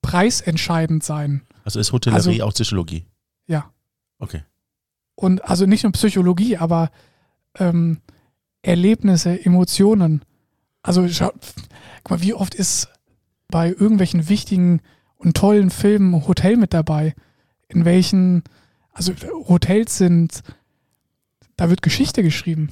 [0.02, 1.42] preisentscheidend sein.
[1.64, 3.06] Also ist Hotellerie Also- auch Psychologie?
[3.46, 3.70] Ja.
[4.18, 4.42] Okay.
[5.18, 6.92] Und also nicht nur Psychologie, aber
[7.58, 7.98] ähm,
[8.62, 10.22] Erlebnisse, Emotionen.
[10.80, 11.32] Also schau,
[12.04, 12.88] guck mal, wie oft ist
[13.48, 14.80] bei irgendwelchen wichtigen
[15.16, 17.16] und tollen Filmen Hotel mit dabei?
[17.66, 18.44] In welchen,
[18.92, 19.12] also
[19.48, 20.44] Hotels sind,
[21.56, 22.70] da wird Geschichte geschrieben.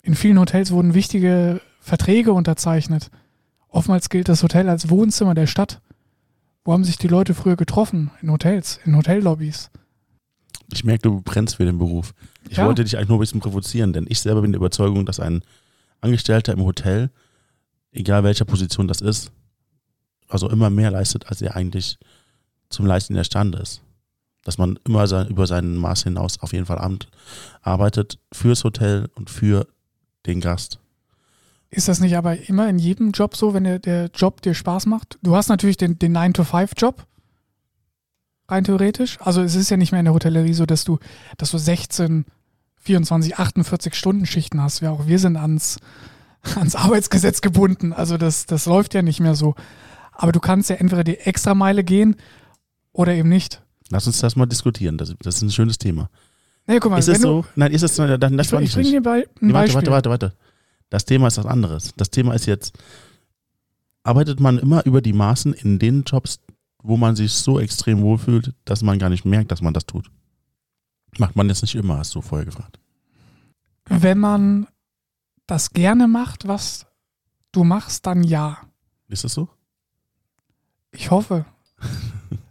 [0.00, 3.10] In vielen Hotels wurden wichtige Verträge unterzeichnet.
[3.68, 5.82] Oftmals gilt das Hotel als Wohnzimmer der Stadt.
[6.64, 8.10] Wo haben sich die Leute früher getroffen?
[8.22, 9.70] In Hotels, in Hotellobbys.
[10.74, 12.14] Ich merke, du brennst für den Beruf.
[12.48, 12.66] Ich Ja.
[12.66, 15.42] wollte dich eigentlich nur ein bisschen provozieren, denn ich selber bin der Überzeugung, dass ein
[16.00, 17.10] Angestellter im Hotel,
[17.92, 19.30] egal welcher Position das ist,
[20.28, 21.96] also immer mehr leistet, als er eigentlich
[22.70, 23.82] zum Leisten imstande ist.
[24.42, 27.08] Dass man immer sein, über sein Maß hinaus auf jeden Fall Amt
[27.62, 29.66] arbeitet fürs Hotel und für
[30.26, 30.78] den Gast.
[31.70, 34.86] Ist das nicht aber immer in jedem Job so, wenn der, der Job dir Spaß
[34.86, 35.18] macht?
[35.22, 37.06] Du hast natürlich den, den 9-to-5-Job,
[38.48, 39.18] rein theoretisch.
[39.20, 40.98] Also es ist ja nicht mehr in der Hotellerie so, dass du,
[41.38, 42.24] dass du 16,
[42.80, 44.80] 24, 48 Stunden Schichten hast.
[44.80, 45.78] Ja, auch wir sind ans,
[46.56, 47.92] ans Arbeitsgesetz gebunden.
[47.92, 49.54] Also das, das läuft ja nicht mehr so.
[50.12, 52.16] Aber du kannst ja entweder die Extrameile gehen
[52.92, 53.62] oder eben nicht.
[53.90, 54.96] Lass uns das mal diskutieren.
[54.98, 56.08] Das, das ist ein schönes Thema.
[56.66, 57.44] Nee, guck mal, ist es du, so?
[57.56, 58.16] Nein, ist es so?
[58.16, 58.74] Dann, das ich, war ich nicht.
[58.74, 60.32] bringe dir bei, ein Nee, warte, warte, warte, warte.
[60.88, 61.92] Das Thema ist was anderes.
[61.96, 62.78] Das Thema ist jetzt,
[64.02, 66.38] arbeitet man immer über die Maßen in den Jobs,
[66.84, 70.10] wo man sich so extrem wohlfühlt, dass man gar nicht merkt, dass man das tut?
[71.18, 72.78] Macht man das nicht immer, hast du vorher gefragt.
[73.86, 74.66] Wenn man
[75.46, 76.86] das gerne macht, was
[77.52, 78.58] du machst, dann ja.
[79.08, 79.48] Ist das so?
[80.92, 81.46] Ich hoffe.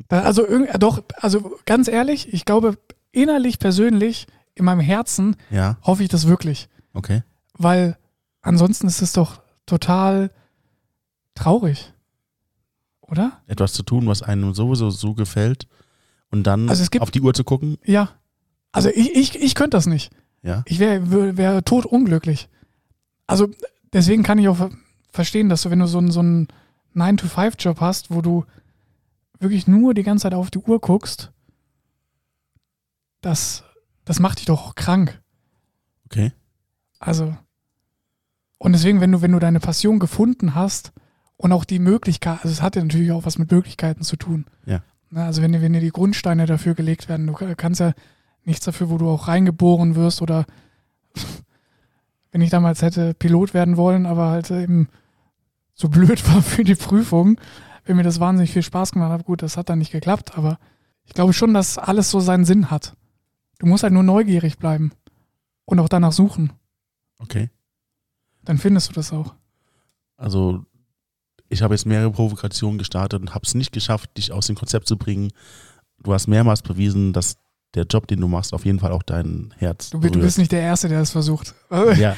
[0.10, 2.78] Also äh, doch, also ganz ehrlich, ich glaube
[3.12, 7.24] innerlich persönlich in meinem Herzen Ja, hoffe ich das wirklich, okay.
[7.58, 7.98] weil
[8.42, 10.32] ansonsten ist es doch total
[11.36, 11.93] traurig,
[13.14, 13.42] oder?
[13.48, 15.68] Etwas zu tun, was einem sowieso so gefällt
[16.32, 17.78] und dann Also es gibt- auf die Uhr zu gucken.
[17.86, 18.10] Ja.
[18.72, 20.12] Also ich, ich, ich könnte das nicht.
[20.42, 22.50] Ja, Ich wäre wär, tot unglücklich.
[23.28, 23.48] Also
[23.94, 24.72] deswegen kann ich auch ver-
[25.12, 26.48] verstehen, dass du, wenn du so einen, so einen
[26.96, 28.44] 9-to-5-Job hast, wo du
[29.40, 31.32] wirklich nur die ganze Zeit auf die Uhr guckst,
[33.22, 33.64] das,
[34.06, 35.22] das macht dich doch krank.
[36.06, 36.32] Okay.
[37.00, 37.36] Also,
[38.58, 40.92] und deswegen, wenn du, wenn du deine Passion gefunden hast
[41.38, 44.46] und auch die Möglichkeit, also es hat ja natürlich auch was mit Möglichkeiten zu tun.
[44.66, 44.82] Ja.
[45.10, 47.94] Na, Also wenn, dir- wenn dir die Grundsteine dafür gelegt werden, du kannst ja
[48.46, 50.46] nichts dafür, wo du auch reingeboren wirst oder
[52.32, 54.90] wenn ich damals hätte Pilot werden wollen, aber halt eben
[55.76, 57.40] so blöd war für die Prüfung,
[57.86, 60.58] wenn mir das wahnsinnig viel Spaß gemacht hat, gut, das hat dann nicht geklappt, aber
[61.06, 62.96] ich glaube schon, dass alles so seinen Sinn hat.
[63.60, 64.92] Du musst halt nur neugierig bleiben
[65.66, 66.54] und auch danach suchen.
[67.20, 67.50] Okay.
[68.46, 69.36] Dann findest du das auch.
[70.18, 70.66] Also
[71.54, 74.88] ich habe jetzt mehrere Provokationen gestartet und habe es nicht geschafft, dich aus dem Konzept
[74.88, 75.32] zu bringen.
[76.04, 77.38] Du hast mehrmals bewiesen, dass
[77.76, 80.52] der Job, den du machst, auf jeden Fall auch dein Herz Du, du bist nicht
[80.52, 81.56] der Erste, der das versucht.
[81.72, 81.96] Ja.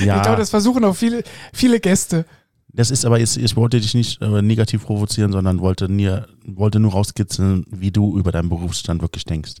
[0.00, 2.26] ja, Ich glaube, das versuchen auch viele, viele Gäste.
[2.68, 6.78] das ist aber jetzt, ich wollte dich nicht äh, negativ provozieren, sondern wollte, nie, wollte
[6.78, 9.54] nur rauskitzeln, wie du über deinen Berufsstand wirklich denkst.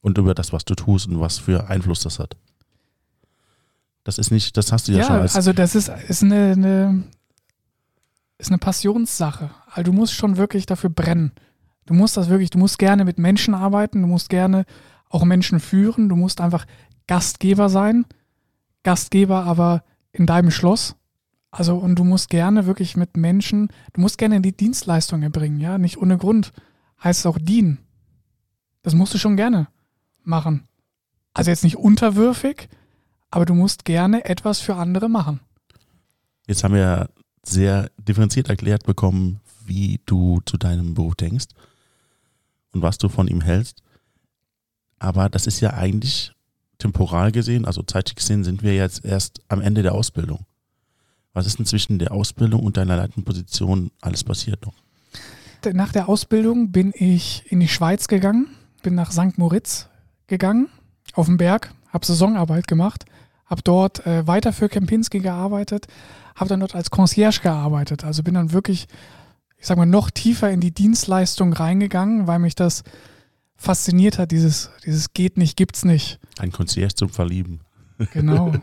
[0.00, 2.36] Und über das, was du tust und was für Einfluss das hat.
[4.04, 5.34] Das ist nicht, das hast du ja, Ja, schon als.
[5.36, 7.02] also das ist, ist, eine, eine,
[8.38, 9.50] ist eine Passionssache.
[9.66, 11.32] Also du musst schon wirklich dafür brennen.
[11.86, 14.64] Du musst das wirklich, du musst gerne mit Menschen arbeiten, du musst gerne
[15.08, 16.66] auch Menschen führen, du musst einfach
[17.06, 18.06] Gastgeber sein.
[18.84, 20.96] Gastgeber aber in deinem Schloss.
[21.50, 25.78] Also und du musst gerne wirklich mit Menschen, du musst gerne die Dienstleistung erbringen, ja,
[25.78, 26.52] nicht ohne Grund
[27.02, 27.78] heißt es auch dienen.
[28.82, 29.68] Das musst du schon gerne
[30.22, 30.68] machen.
[31.32, 32.68] Also jetzt nicht unterwürfig,
[33.30, 35.40] aber du musst gerne etwas für andere machen.
[36.46, 37.08] Jetzt haben wir
[37.48, 41.46] sehr differenziert erklärt bekommen, wie du zu deinem Beruf denkst
[42.72, 43.82] und was du von ihm hältst.
[44.98, 46.32] Aber das ist ja eigentlich
[46.78, 50.46] temporal gesehen, also zeitlich gesehen, sind wir jetzt erst am Ende der Ausbildung.
[51.32, 54.74] Was ist denn zwischen der Ausbildung und deiner leitenden Position alles passiert noch?
[55.72, 58.48] Nach der Ausbildung bin ich in die Schweiz gegangen,
[58.82, 59.38] bin nach St.
[59.38, 59.88] Moritz
[60.28, 60.68] gegangen,
[61.14, 63.04] auf dem Berg, habe Saisonarbeit gemacht,
[63.48, 65.86] habe dort äh, weiter für Kempinski gearbeitet,
[66.36, 68.04] habe dann dort als Concierge gearbeitet.
[68.04, 68.86] Also bin dann wirklich,
[69.58, 72.84] ich sag mal, noch tiefer in die Dienstleistung reingegangen, weil mich das
[73.56, 76.20] fasziniert hat, dieses, dieses geht nicht, gibt's nicht.
[76.38, 77.60] Ein Concierge zum Verlieben.
[78.12, 78.52] Genau.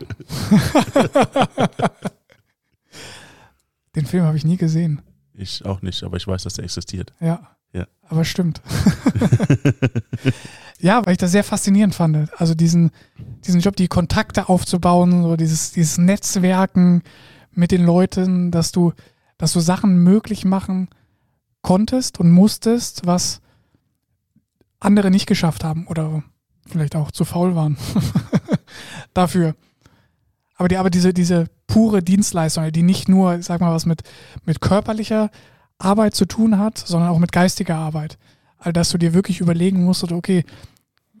[3.94, 5.02] Den Film habe ich nie gesehen.
[5.34, 7.12] Ich auch nicht, aber ich weiß, dass er existiert.
[7.20, 7.56] Ja.
[7.72, 7.86] Ja.
[8.08, 8.62] Aber stimmt.
[10.80, 12.28] ja, weil ich das sehr faszinierend fand.
[12.38, 12.90] Also diesen,
[13.46, 17.02] diesen Job, die Kontakte aufzubauen, so dieses, dieses Netzwerken
[17.52, 18.92] mit den Leuten, dass du,
[19.38, 20.88] dass du Sachen möglich machen
[21.62, 23.40] konntest und musstest, was
[24.78, 26.22] andere nicht geschafft haben oder
[26.66, 27.76] vielleicht auch zu faul waren
[29.14, 29.54] dafür.
[30.56, 34.02] Aber die, aber diese, diese pure Dienstleistung, die nicht nur, sag mal, was mit,
[34.44, 35.30] mit körperlicher
[35.78, 38.18] Arbeit zu tun hat, sondern auch mit geistiger Arbeit.
[38.66, 40.42] Also, dass du dir wirklich überlegen musst, okay,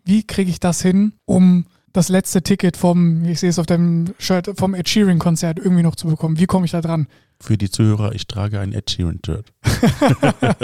[0.04, 4.14] wie kriege ich das hin, um das letzte Ticket vom, ich sehe es auf dem
[4.18, 6.40] Shirt, vom Ed Sheeran Konzert irgendwie noch zu bekommen.
[6.40, 7.06] Wie komme ich da dran?
[7.40, 9.52] Für die Zuhörer, ich trage ein Ed Sheeran Shirt.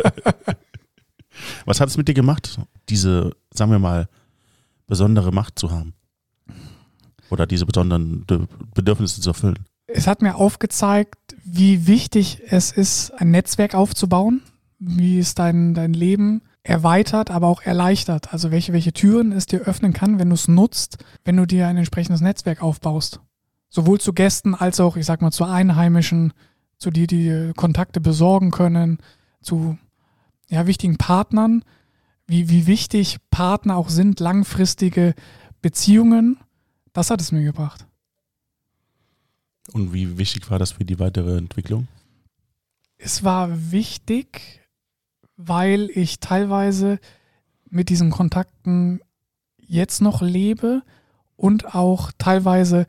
[1.64, 4.08] Was hat es mit dir gemacht, diese, sagen wir mal,
[4.88, 5.94] besondere Macht zu haben?
[7.30, 9.60] Oder diese besonderen Be- Bedürfnisse zu erfüllen?
[9.86, 14.42] Es hat mir aufgezeigt, wie wichtig es ist, ein Netzwerk aufzubauen,
[14.80, 18.32] wie es dein, dein Leben erweitert, aber auch erleichtert.
[18.32, 21.66] Also welche, welche Türen es dir öffnen kann, wenn du es nutzt, wenn du dir
[21.66, 23.20] ein entsprechendes Netzwerk aufbaust.
[23.68, 26.32] Sowohl zu Gästen als auch, ich sag mal, zu Einheimischen,
[26.78, 28.98] zu die, die dir Kontakte besorgen können,
[29.40, 29.78] zu
[30.48, 31.64] ja, wichtigen Partnern,
[32.26, 35.14] wie, wie wichtig Partner auch sind, langfristige
[35.62, 36.38] Beziehungen.
[36.92, 37.86] Das hat es mir gebracht.
[39.72, 41.88] Und wie wichtig war das für die weitere Entwicklung?
[42.98, 44.61] Es war wichtig,
[45.48, 46.98] weil ich teilweise
[47.68, 49.00] mit diesen Kontakten
[49.58, 50.82] jetzt noch lebe
[51.36, 52.86] und auch teilweise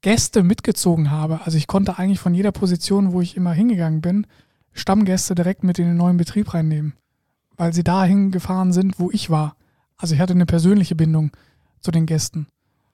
[0.00, 1.40] Gäste mitgezogen habe.
[1.44, 4.26] Also ich konnte eigentlich von jeder Position, wo ich immer hingegangen bin,
[4.72, 6.94] Stammgäste direkt mit in den neuen Betrieb reinnehmen,
[7.56, 9.56] weil sie dahin gefahren sind, wo ich war.
[9.96, 11.30] Also ich hatte eine persönliche Bindung
[11.80, 12.48] zu den Gästen.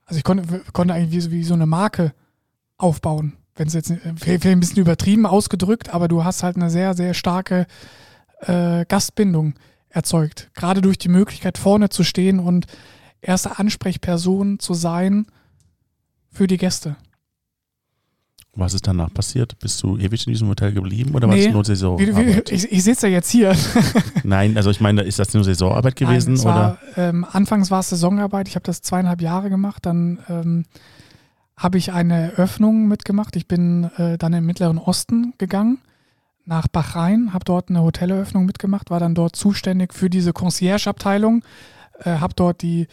[0.04, 2.12] Also ich konnte, konnte eigentlich wie, wie so eine Marke
[2.76, 3.34] aufbauen.
[3.54, 7.14] Wenn es jetzt vielleicht ein bisschen übertrieben ausgedrückt, aber du hast halt eine sehr, sehr
[7.14, 7.66] starke
[8.40, 9.54] äh, Gastbindung
[9.88, 10.50] erzeugt.
[10.54, 12.66] Gerade durch die Möglichkeit, vorne zu stehen und
[13.20, 15.26] erste Ansprechperson zu sein
[16.30, 16.96] für die Gäste.
[18.54, 19.58] Was ist danach passiert?
[19.60, 21.46] Bist du ewig in diesem Hotel geblieben oder war Nee.
[21.46, 21.98] es nur Saison?
[21.98, 23.54] Wie, wie, ich ich sitze ja jetzt hier.
[24.24, 26.54] Nein, also ich meine, ist das nur Saisonarbeit gewesen Nein, es oder?
[26.54, 28.48] war, ähm, anfangs war es Saisonarbeit.
[28.48, 29.86] Ich habe das zweieinhalb Jahre gemacht.
[29.86, 30.64] Dann ähm,
[31.56, 33.36] habe ich eine Öffnung mitgemacht.
[33.36, 35.78] Ich bin äh, dann im Mittleren Osten gegangen,
[36.44, 41.44] nach Bahrain, habe dort eine Hoteleröffnung mitgemacht, war dann dort zuständig für diese Concierge-Abteilung,
[42.00, 42.88] äh, habe dort die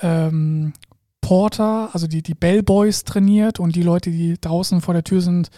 [0.00, 0.72] ähm,
[1.20, 5.50] Porter, also die, die Bellboys trainiert und die Leute, die draußen vor der Tür sind,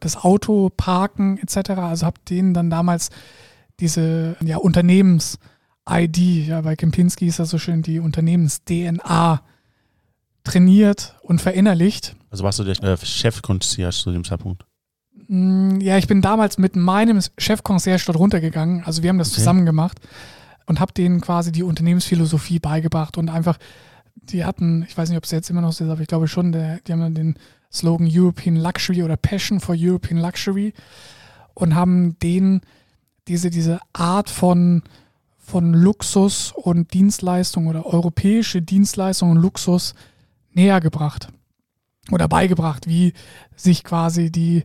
[0.00, 1.70] das Auto parken etc.
[1.70, 3.10] Also habe denen dann damals
[3.80, 9.42] diese ja, Unternehmens-ID, ja, bei Kempinski ist das so schön, die Unternehmens-DNA
[10.44, 12.16] trainiert und verinnerlicht.
[12.30, 14.64] Also warst du der äh, Chef-Concierge zu dem Zeitpunkt?
[15.28, 18.84] Mm, ja, ich bin damals mit meinem Chef-Concierge dort runtergegangen.
[18.84, 19.38] Also wir haben das okay.
[19.38, 20.00] zusammen gemacht
[20.66, 23.58] und habe denen quasi die Unternehmensphilosophie beigebracht und einfach,
[24.14, 26.28] die hatten, ich weiß nicht, ob es jetzt immer noch so ist, aber ich glaube
[26.28, 27.36] schon, der, die haben den
[27.72, 30.72] Slogan European Luxury oder Passion for European Luxury
[31.54, 32.62] und haben denen
[33.28, 34.82] diese, diese Art von,
[35.38, 39.94] von Luxus und Dienstleistung oder europäische Dienstleistung und Luxus
[40.52, 41.28] näher gebracht
[42.10, 43.12] oder beigebracht, wie
[43.56, 44.64] sich quasi die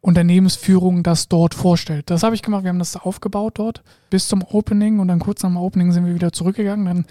[0.00, 2.10] Unternehmensführung das dort vorstellt.
[2.10, 2.62] Das habe ich gemacht.
[2.62, 6.06] Wir haben das aufgebaut dort bis zum Opening und dann kurz nach dem Opening sind
[6.06, 6.86] wir wieder zurückgegangen.
[6.86, 7.06] Dann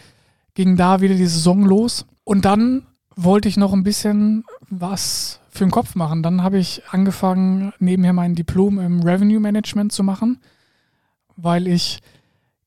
[0.53, 2.83] ging da wieder die Saison los und dann
[3.15, 6.23] wollte ich noch ein bisschen was für den Kopf machen.
[6.23, 10.39] Dann habe ich angefangen, nebenher mein Diplom im Revenue Management zu machen,
[11.35, 11.99] weil ich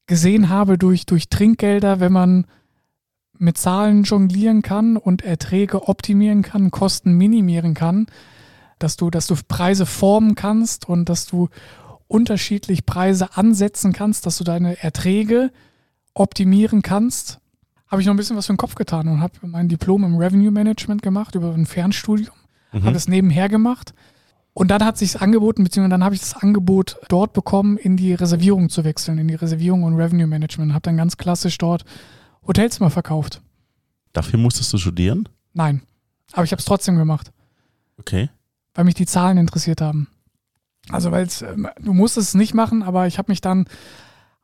[0.06, 2.46] gesehen habe durch, durch Trinkgelder, wenn man
[3.38, 8.06] mit Zahlen jonglieren kann und Erträge optimieren kann, Kosten minimieren kann,
[8.80, 11.48] dass du, dass du Preise formen kannst und dass du
[12.08, 15.52] unterschiedlich Preise ansetzen kannst, dass du deine Erträge
[16.14, 17.38] optimieren kannst,
[17.86, 20.16] habe ich noch ein bisschen was für den Kopf getan und habe mein Diplom im
[20.16, 22.34] Revenue Management gemacht über ein Fernstudium,
[22.72, 22.82] mhm.
[22.82, 23.94] habe das nebenher gemacht.
[24.52, 28.14] Und dann hat sich angeboten, beziehungsweise dann habe ich das Angebot dort bekommen, in die
[28.14, 30.72] Reservierung zu wechseln, in die Reservierung und Revenue Management.
[30.72, 31.84] Habe dann ganz klassisch dort
[32.46, 33.40] Hotelzimmer verkauft.
[34.12, 35.28] Dafür musstest du studieren?
[35.52, 35.82] Nein,
[36.32, 37.30] aber ich habe es trotzdem gemacht.
[37.96, 38.28] Okay
[38.80, 40.08] weil mich die Zahlen interessiert haben.
[40.88, 43.66] Also weil ähm, du musstest es nicht machen, aber ich habe mich dann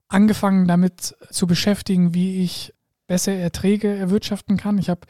[0.09, 2.75] angefangen damit zu beschäftigen, wie ich
[3.07, 4.77] bessere Erträge erwirtschaften kann.
[4.77, 5.01] Ich habe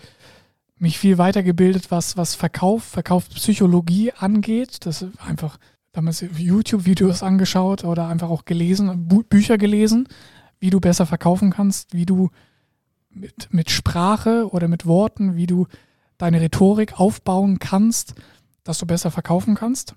[0.78, 4.86] mich viel weitergebildet, was, was Verkauf, Verkaufspsychologie angeht.
[4.86, 5.58] Das ist einfach
[5.90, 10.08] damals YouTube-Videos angeschaut oder einfach auch gelesen, Bü Bücher gelesen,
[10.60, 12.30] wie du besser verkaufen kannst, wie du
[13.10, 15.66] mit, mit Sprache oder mit Worten, wie du
[16.16, 18.14] deine Rhetorik aufbauen kannst
[18.66, 19.94] dass du besser verkaufen kannst.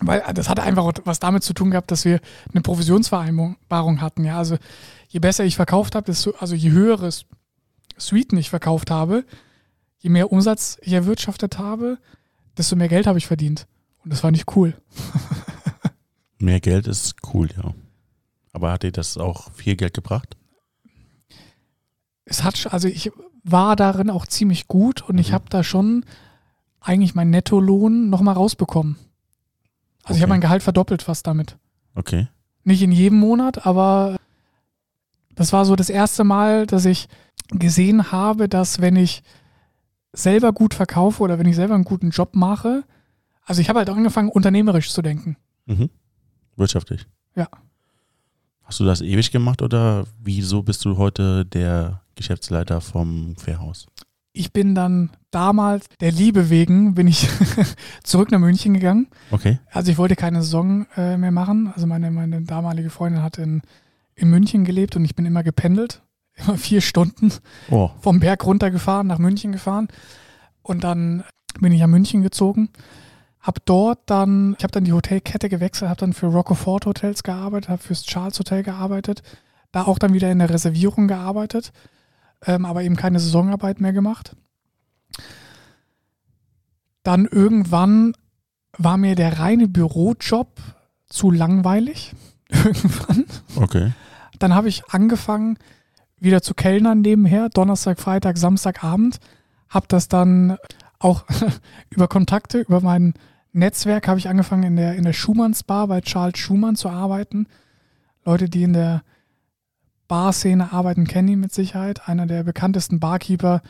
[0.00, 4.24] Weil äh, das hatte einfach was damit zu tun gehabt, dass wir eine Provisionsvereinbarung hatten.
[4.24, 4.56] Ja, also
[5.08, 7.26] je besser ich verkauft habe, desto, also je höheres
[7.96, 9.24] Suiten ich verkauft habe,
[9.98, 11.98] je mehr Umsatz ich erwirtschaftet habe,
[12.56, 13.66] desto mehr Geld habe ich verdient.
[14.02, 14.74] Und das war nicht cool.
[16.38, 17.72] mehr Geld ist cool, ja.
[18.52, 20.36] Aber hat dir das auch viel Geld gebracht?
[22.24, 23.12] Es hat, also ich
[23.44, 25.20] war darin auch ziemlich gut und mhm.
[25.20, 26.04] ich habe da schon
[26.82, 28.96] eigentlich meinen Nettolohn nochmal rausbekommen.
[30.02, 30.16] Also okay.
[30.16, 31.56] ich habe mein Gehalt verdoppelt fast damit.
[31.94, 32.28] Okay.
[32.64, 34.16] Nicht in jedem Monat, aber
[35.34, 37.08] das war so das erste Mal, dass ich
[37.50, 39.22] gesehen habe, dass wenn ich
[40.12, 42.84] selber gut verkaufe oder wenn ich selber einen guten Job mache,
[43.44, 45.36] also ich habe halt angefangen, unternehmerisch zu denken.
[45.66, 45.90] Mhm.
[46.56, 47.06] Wirtschaftlich.
[47.34, 47.48] Ja.
[48.64, 53.86] Hast du das ewig gemacht oder wieso bist du heute der Geschäftsleiter vom Fairhaus?
[54.32, 57.28] Ich bin dann damals der Liebe wegen bin ich
[58.02, 59.08] zurück nach München gegangen.
[59.30, 59.58] Okay.
[59.70, 61.72] Also ich wollte keine Saison äh, mehr machen.
[61.74, 63.62] Also meine, meine damalige Freundin hat in,
[64.14, 66.02] in München gelebt und ich bin immer gependelt.
[66.46, 67.30] Immer vier Stunden
[67.70, 67.90] oh.
[68.00, 69.88] vom Berg runtergefahren, nach München gefahren.
[70.62, 71.24] Und dann
[71.60, 72.70] bin ich nach München gezogen.
[73.38, 77.68] Hab dort dann, ich habe dann die Hotelkette gewechselt, habe dann für Rockefort Hotels gearbeitet,
[77.68, 79.22] habe fürs Charles Hotel gearbeitet,
[79.72, 81.70] da auch dann wieder in der Reservierung gearbeitet
[82.44, 84.36] ähm, aber eben keine Saisonarbeit mehr gemacht.
[87.02, 88.14] Dann irgendwann
[88.78, 90.48] war mir der reine Bürojob
[91.08, 92.14] zu langweilig.
[92.48, 93.24] irgendwann.
[93.56, 93.92] Okay.
[94.38, 95.58] Dann habe ich angefangen,
[96.18, 99.18] wieder zu kellnern nebenher, Donnerstag, Freitag, Samstagabend.
[99.68, 100.56] Habe das dann
[100.98, 101.24] auch
[101.90, 103.14] über Kontakte, über mein
[103.52, 107.46] Netzwerk habe ich angefangen in der, in der Schumanns Bar bei Charles Schumann zu arbeiten.
[108.24, 109.02] Leute, die in der
[110.12, 112.06] Barszene arbeiten, kennen ihn mit Sicherheit.
[112.06, 113.62] Einer der bekanntesten Barkeeper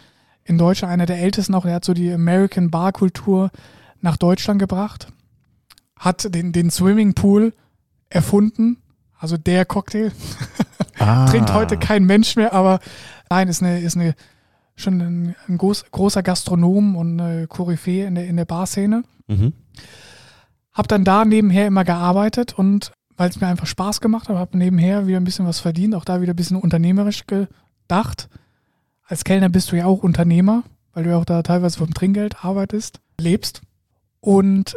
[0.43, 1.63] in Deutschland, einer der ältesten auch.
[1.63, 3.53] Der hat so die American Barkultur
[4.01, 5.07] nach Deutschland gebracht.
[5.97, 7.53] Hat den, den Swimmingpool
[8.09, 8.79] erfunden.
[9.17, 10.11] Also der Cocktail.
[10.99, 11.27] Ah.
[11.27, 12.79] Trinkt heute kein Mensch mehr, aber
[13.29, 14.15] nein, ist eine, ist eine
[14.77, 19.03] schon ein, ein groß, großer Gastronom und eine Koryphäe in der, in der Barszene.
[19.27, 19.53] Mhm.
[20.73, 24.59] Hab dann da nebenher immer gearbeitet und weil es mir einfach Spaß gemacht hat, habe
[24.59, 28.29] nebenher wieder ein bisschen was verdient, auch da wieder ein bisschen unternehmerisch gedacht.
[29.05, 32.45] Als Kellner bist du ja auch Unternehmer, weil du ja auch da teilweise vom Trinkgeld
[32.45, 33.63] arbeitest, lebst.
[34.21, 34.77] Und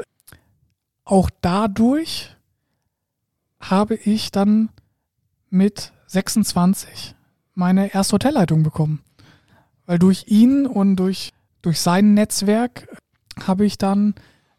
[1.04, 2.36] auch dadurch
[3.60, 4.70] habe ich dann
[5.50, 7.16] mit 26
[7.54, 9.02] meine erste Hotelleitung bekommen.
[9.86, 11.32] Weil durch ihn und durch,
[11.62, 12.88] durch sein Netzwerk
[13.46, 14.16] habe ich dann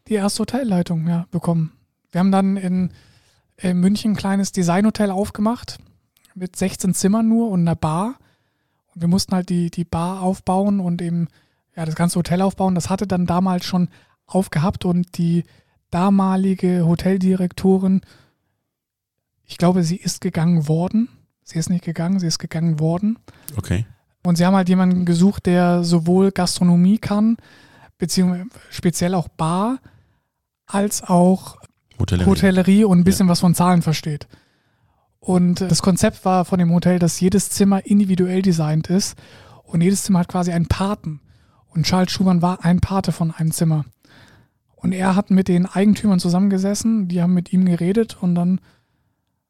[0.07, 1.73] die erste Hotelleitung ja, bekommen.
[2.11, 2.91] Wir haben dann in,
[3.57, 5.79] in München ein kleines Designhotel aufgemacht
[6.35, 8.15] mit 16 Zimmern nur und einer Bar.
[8.93, 11.27] Und wir mussten halt die, die Bar aufbauen und eben
[11.75, 12.75] ja, das ganze Hotel aufbauen.
[12.75, 13.89] Das hatte dann damals schon
[14.25, 15.43] aufgehabt und die
[15.89, 18.01] damalige Hoteldirektorin,
[19.43, 21.09] ich glaube, sie ist gegangen worden.
[21.43, 23.17] Sie ist nicht gegangen, sie ist gegangen worden.
[23.55, 23.85] Okay.
[24.23, 27.37] Und sie haben halt jemanden gesucht, der sowohl Gastronomie kann,
[27.97, 29.79] beziehungsweise speziell auch Bar,
[30.65, 31.55] als auch
[31.99, 32.29] Hotellerie.
[32.29, 34.27] Hotellerie und ein bisschen was von Zahlen versteht.
[35.19, 39.17] Und das Konzept war von dem Hotel, dass jedes Zimmer individuell designt ist
[39.63, 41.21] und jedes Zimmer hat quasi einen Paten.
[41.67, 43.85] Und Charles Schumann war ein Pate von einem Zimmer.
[44.75, 48.61] Und er hat mit den Eigentümern zusammengesessen, die haben mit ihm geredet und dann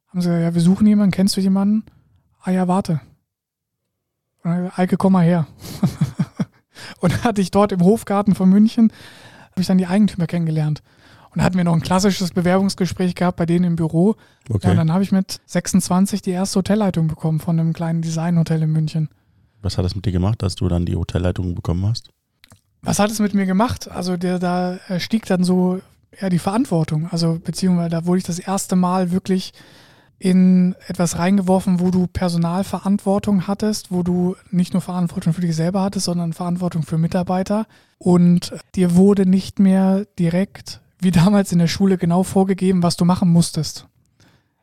[0.08, 1.84] haben sie gesagt, ja, wir suchen jemanden, kennst du jemanden?
[2.42, 3.02] Ah ja, warte.
[4.44, 5.48] Und dann, Eike, komm mal her.
[7.02, 8.92] und hatte ich dort im Hofgarten von München,
[9.52, 10.82] habe ich dann die Eigentümer kennengelernt.
[11.32, 14.16] Und da hatten wir noch ein klassisches Bewerbungsgespräch gehabt bei denen im Büro.
[14.50, 14.60] Okay.
[14.64, 18.64] Ja, und dann habe ich mit 26 die erste Hotelleitung bekommen von einem kleinen Designhotel
[18.64, 19.10] in München.
[19.62, 22.10] Was hat das mit dir gemacht, dass du dann die Hotelleitung bekommen hast?
[22.82, 23.90] Was hat es mit mir gemacht?
[23.90, 25.82] Also der, da äh, stieg dann so
[26.20, 27.08] ja, die Verantwortung.
[27.12, 29.54] Also beziehungsweise da wurde ich das erste Mal wirklich
[30.20, 35.84] in etwas reingeworfen, wo du Personalverantwortung hattest, wo du nicht nur Verantwortung für dich selber
[35.84, 37.68] hattest, sondern Verantwortung für Mitarbeiter.
[38.00, 43.06] Und dir wurde nicht mehr direkt, wie damals in der Schule, genau vorgegeben, was du
[43.06, 43.88] machen musstest.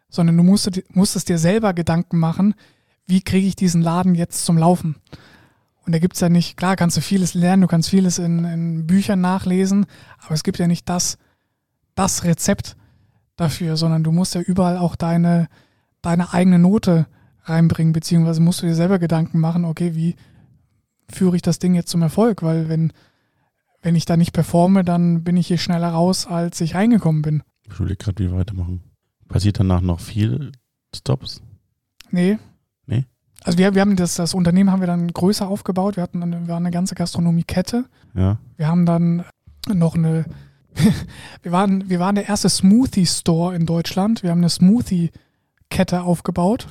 [0.08, 2.54] Sondern du musstest, musstest dir selber Gedanken machen,
[3.06, 4.96] wie kriege ich diesen Laden jetzt zum Laufen.
[5.86, 8.44] Und da gibt es ja nicht, klar kannst du vieles lernen, du kannst vieles in,
[8.44, 9.86] in Büchern nachlesen,
[10.24, 11.18] aber es gibt ja nicht das,
[11.94, 12.76] das Rezept
[13.36, 15.48] dafür, sondern du musst ja überall auch deine,
[16.00, 17.06] deine eigene Note
[17.42, 20.16] reinbringen, beziehungsweise musst du dir selber Gedanken machen, okay, wie
[21.10, 22.42] führe ich das Ding jetzt zum Erfolg?
[22.42, 22.92] Weil wenn,
[23.84, 27.42] wenn ich da nicht performe, dann bin ich hier schneller raus, als ich reingekommen bin.
[27.66, 28.82] Ich überlege gerade, wie wir weitermachen.
[29.28, 30.52] Passiert danach noch viel
[30.96, 31.42] Stops?
[32.10, 32.38] Nee.
[32.86, 33.04] Nee?
[33.42, 35.96] Also wir, wir haben das, das Unternehmen haben wir dann größer aufgebaut.
[35.96, 37.84] Wir hatten dann, wir waren eine ganze Gastronomiekette.
[38.14, 38.38] Ja.
[38.56, 39.24] Wir haben dann
[39.68, 40.24] noch eine,
[41.42, 44.22] wir waren, wir waren der erste Smoothie Store in Deutschland.
[44.22, 45.10] Wir haben eine Smoothie
[45.68, 46.68] Kette aufgebaut,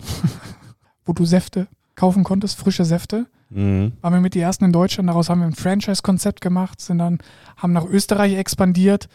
[1.05, 3.27] wo du Säfte kaufen konntest, frische Säfte.
[3.53, 3.93] Mhm.
[4.01, 5.09] Waren wir mit die ersten in Deutschland.
[5.09, 7.19] Daraus haben wir ein Franchise-Konzept gemacht, sind dann,
[7.57, 9.07] haben nach Österreich expandiert.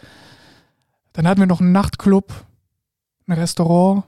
[1.13, 2.33] Dann hatten wir noch einen Nachtclub,
[3.27, 4.05] ein Restaurant,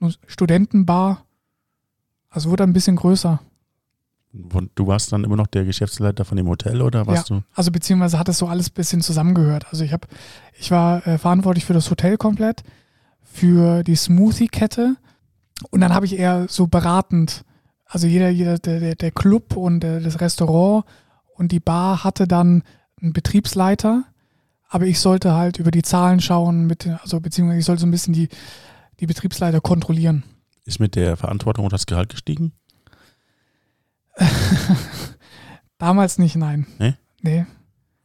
[0.00, 1.24] eine Studentenbar.
[2.30, 3.40] Also wurde ein bisschen größer.
[4.52, 7.42] Und du warst dann immer noch der Geschäftsleiter von dem Hotel oder warst du?
[7.54, 9.66] Also beziehungsweise hat es so alles ein bisschen zusammengehört.
[9.70, 10.08] Also ich habe,
[10.58, 12.64] ich war äh, verantwortlich für das Hotel komplett,
[13.22, 14.96] für die Smoothie-Kette
[15.70, 17.44] und dann habe ich eher so beratend,
[17.94, 20.84] also jeder, jeder der, der, Club und äh, das Restaurant
[21.36, 22.64] und die Bar hatte dann
[23.00, 24.02] einen Betriebsleiter,
[24.68, 27.92] aber ich sollte halt über die Zahlen schauen, mit, also beziehungsweise ich sollte so ein
[27.92, 28.28] bisschen die,
[28.98, 30.24] die Betriebsleiter kontrollieren.
[30.64, 32.52] Ist mit der Verantwortung und das Gehalt gestiegen?
[35.78, 36.66] Damals nicht, nein.
[36.80, 36.94] Nee?
[37.22, 37.46] Nee,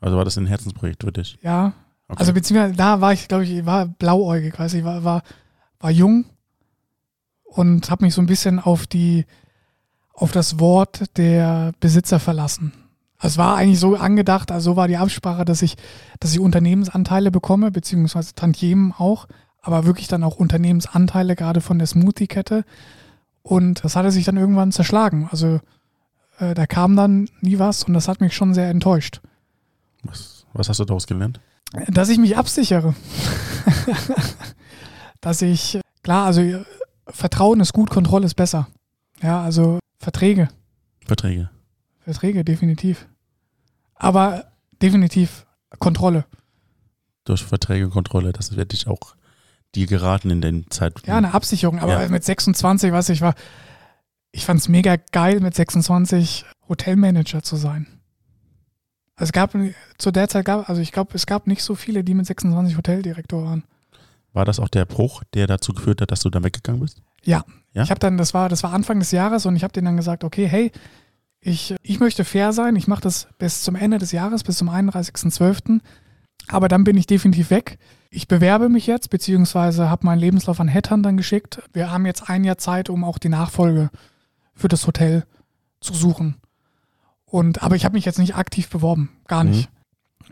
[0.02, 1.40] Also war das ein Herzensprojekt für dich?
[1.42, 1.74] ja.
[2.12, 2.22] Okay.
[2.22, 5.22] Also beziehungsweise da war ich, glaube ich, ich war blauäugig, weiß ich, war, war,
[5.80, 6.26] war jung
[7.44, 9.26] und habe mich so ein bisschen auf die,
[10.20, 12.74] auf das Wort der Besitzer verlassen.
[13.22, 15.76] Es war eigentlich so angedacht, also so war die Absprache, dass ich,
[16.20, 19.28] dass ich Unternehmensanteile bekomme, beziehungsweise Tantiemen auch,
[19.62, 22.64] aber wirklich dann auch Unternehmensanteile, gerade von der Smoothie-Kette.
[23.42, 25.28] Und das hatte sich dann irgendwann zerschlagen.
[25.32, 25.60] Also
[26.40, 29.22] äh, da kam dann nie was und das hat mich schon sehr enttäuscht.
[30.04, 31.40] was, was hast du daraus gelernt?
[31.88, 32.94] Dass ich mich absichere.
[35.22, 36.42] Dass ich, klar, also
[37.08, 38.68] Vertrauen ist gut, Kontrolle ist besser.
[39.22, 40.50] Ja, also Verträge,
[41.06, 41.50] Verträge.
[42.00, 43.08] Verträge, definitiv.
[43.96, 44.46] Aber
[44.82, 45.46] definitiv
[45.78, 46.26] Kontrolle.
[47.26, 49.16] Durch Verträge Kontrolle, das werde ich auch
[49.76, 51.06] dir geraten in den Zeit.
[51.06, 51.80] Ja, eine Absicherung.
[51.80, 52.08] Aber Ja.
[52.10, 53.36] mit 26, weiß ich, war,
[54.32, 57.86] ich fand es mega geil, mit 26 Hotelmanager zu sein.
[59.16, 59.54] Also es gab,
[59.98, 62.78] zu der Zeit gab, also ich glaube, es gab nicht so viele, die mit 26
[62.78, 63.64] Hoteldirektor waren.
[64.34, 67.02] War das auch der Bruch, der dazu geführt hat, dass du dann weggegangen bist?
[67.24, 67.44] Ja.
[67.74, 67.84] Ja?
[67.84, 69.98] Ich habe dann, das war, das war Anfang des Jahres und ich habe denen dann
[69.98, 70.72] gesagt, okay, hey,
[71.42, 74.70] ich, ich möchte fair sein, ich mache das bis zum Ende des Jahres, bis zum
[74.70, 75.80] 31.12.
[76.48, 77.78] Aber dann bin ich definitiv weg.
[78.10, 81.62] Ich bewerbe mich jetzt, beziehungsweise habe meinen Lebenslauf an Headhuntern geschickt.
[81.74, 83.90] Wir haben jetzt ein Jahr Zeit, um auch die Nachfolge
[84.56, 85.26] für das Hotel
[85.80, 86.36] zu suchen.
[87.26, 89.70] Und, aber ich habe mich jetzt nicht aktiv beworben, gar nicht.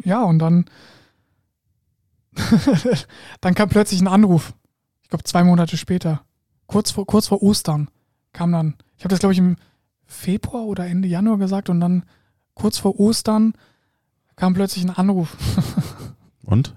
[0.04, 0.66] Ja, und dann,
[3.42, 4.54] dann kam plötzlich ein Anruf.
[5.02, 6.22] ich glaube zwei Monate später,
[6.68, 7.90] kurz vor, kurz vor Ostern,
[8.34, 9.56] kam dann, ich habe das glaube ich im
[10.06, 12.04] Februar oder Ende Januar gesagt und dann
[12.54, 13.54] kurz vor Ostern
[14.36, 15.36] kam plötzlich ein Anruf.
[16.44, 16.76] Und?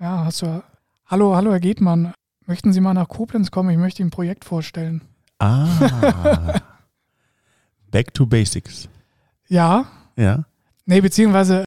[0.00, 0.62] Ja, hast du,
[1.06, 2.14] hallo, hallo Herr Getmann,
[2.46, 3.68] möchten Sie mal nach Koblenz kommen?
[3.70, 5.02] Ich möchte Ihnen ein Projekt vorstellen.
[5.38, 6.60] Ah.
[7.90, 8.88] Back to Basics.
[9.48, 9.86] Ja,
[10.16, 10.44] Ja.
[10.86, 11.64] nee, beziehungsweise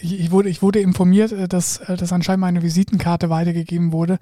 [0.00, 4.18] ich, wurde, ich wurde informiert, äh, dass, äh, dass anscheinend meine Visitenkarte weitergegeben wurde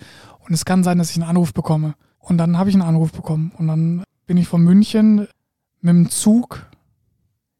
[0.46, 1.94] und es kann sein, dass ich einen Anruf bekomme.
[2.18, 5.26] Und dann habe ich einen Anruf bekommen und dann bin ich von München
[5.80, 6.66] mit dem Zug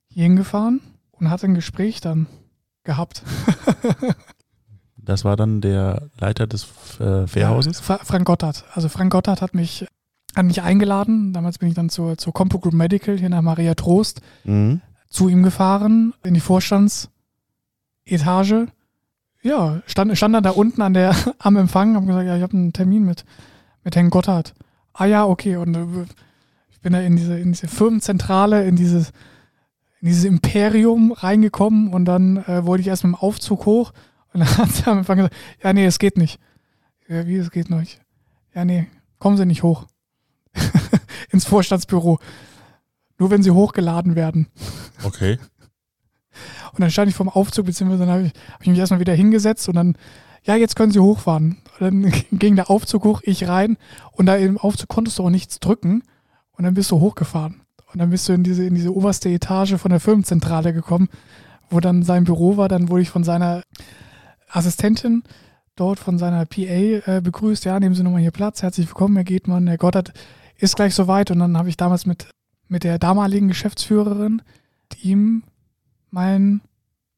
[0.08, 0.80] hier hingefahren
[1.12, 2.26] und hatte ein Gespräch dann
[2.84, 3.22] gehabt.
[5.02, 6.68] Das war dann der Leiter des
[7.00, 7.80] äh, Fährhauses.
[7.80, 8.64] Fra Frank Gotthard.
[8.74, 9.86] Also Frank Gotthard hat mich,
[10.36, 11.32] hat mich eingeladen.
[11.32, 14.82] Damals bin ich dann zur, zur Compo Group Medical hier nach Maria Trost Mhm.
[15.08, 16.40] zu ihm gefahren in die
[18.18, 18.66] Vorstandsetage.
[19.42, 22.56] Ja, stand, stand dann da unten an der, am Empfang, habe gesagt, ja, ich habe
[22.56, 23.24] einen Termin mit,
[23.84, 24.54] mit Herrn Gotthard.
[24.92, 25.56] Ah ja, okay.
[25.56, 26.06] Und äh,
[26.70, 29.10] ich bin da in diese, in diese Firmenzentrale, in dieses,
[30.00, 33.92] in dieses Imperium reingekommen und dann äh, wollte ich erst mit dem Aufzug hoch
[34.32, 36.38] und dann hat sie am Empfang gesagt, ja, nee, es geht nicht.
[37.08, 38.00] Ja, wie, es geht nicht?
[38.54, 38.86] Ja, nee,
[39.18, 39.86] kommen Sie nicht hoch.
[41.30, 42.18] Ins Vorstandsbüro.
[43.18, 44.46] Nur wenn Sie hochgeladen werden.
[45.02, 45.38] Okay.
[46.72, 49.14] Und dann stand ich vom Aufzug, beziehungsweise dann habe ich, hab ich mich erstmal wieder
[49.14, 49.96] hingesetzt und dann,
[50.44, 51.58] ja, jetzt können Sie hochfahren.
[51.78, 53.76] Und dann ging der Aufzug hoch, ich rein
[54.12, 56.02] und da im Aufzug konntest du auch nichts drücken
[56.52, 57.62] und dann bist du hochgefahren.
[57.92, 61.08] Und dann bist du in diese, in diese oberste Etage von der Firmenzentrale gekommen,
[61.70, 62.68] wo dann sein Büro war.
[62.68, 63.62] Dann wurde ich von seiner
[64.48, 65.24] Assistentin
[65.74, 67.64] dort, von seiner PA äh, begrüßt.
[67.64, 68.62] Ja, nehmen Sie nochmal hier Platz.
[68.62, 69.66] Herzlich willkommen, Herr Getmann.
[69.66, 70.12] Herr Gottert
[70.56, 71.30] ist gleich soweit.
[71.30, 72.28] Und dann habe ich damals mit,
[72.68, 74.42] mit der damaligen Geschäftsführerin,
[75.02, 75.42] ihm
[76.10, 76.60] mein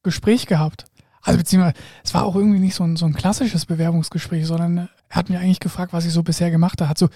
[0.02, 0.86] Gespräch gehabt.
[1.22, 5.16] Also beziehungsweise, es war auch irgendwie nicht so ein, so ein klassisches Bewerbungsgespräch, sondern er
[5.16, 6.98] hat mir eigentlich gefragt, was ich so bisher gemacht habe.
[6.98, 7.08] So,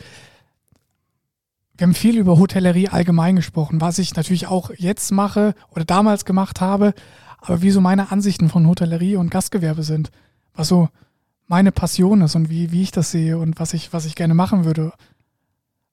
[1.76, 6.24] wir haben viel über Hotellerie allgemein gesprochen, was ich natürlich auch jetzt mache oder damals
[6.24, 6.94] gemacht habe,
[7.40, 10.10] aber wie so meine Ansichten von Hotellerie und Gastgewerbe sind,
[10.54, 10.88] was so
[11.48, 14.34] meine Passion ist und wie, wie ich das sehe und was ich, was ich gerne
[14.34, 14.92] machen würde.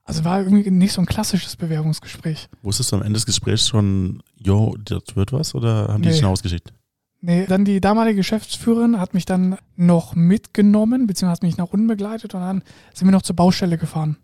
[0.06, 2.50] Also war irgendwie nicht so ein klassisches Bewerbungsgespräch.
[2.62, 6.14] Wusstest du am Ende des Gesprächs schon, jo, das wird was oder haben die Nee.
[6.14, 6.74] dich schon ausgeschickt?
[7.22, 11.88] Nee, dann die damalige Geschäftsführerin hat mich dann noch mitgenommen, beziehungsweise hat mich nach unten
[11.88, 14.18] begleitet und dann sind wir noch zur Baustelle gefahren,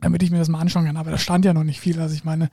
[0.00, 0.96] damit ich mir das mal anschauen kann.
[0.96, 2.00] Aber da stand ja noch nicht viel.
[2.00, 2.48] Also ich meine,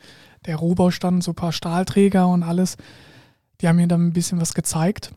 [0.47, 2.78] der Rohbau stand, so ein paar Stahlträger und alles.
[3.61, 5.11] Die haben mir dann ein bisschen was gezeigt.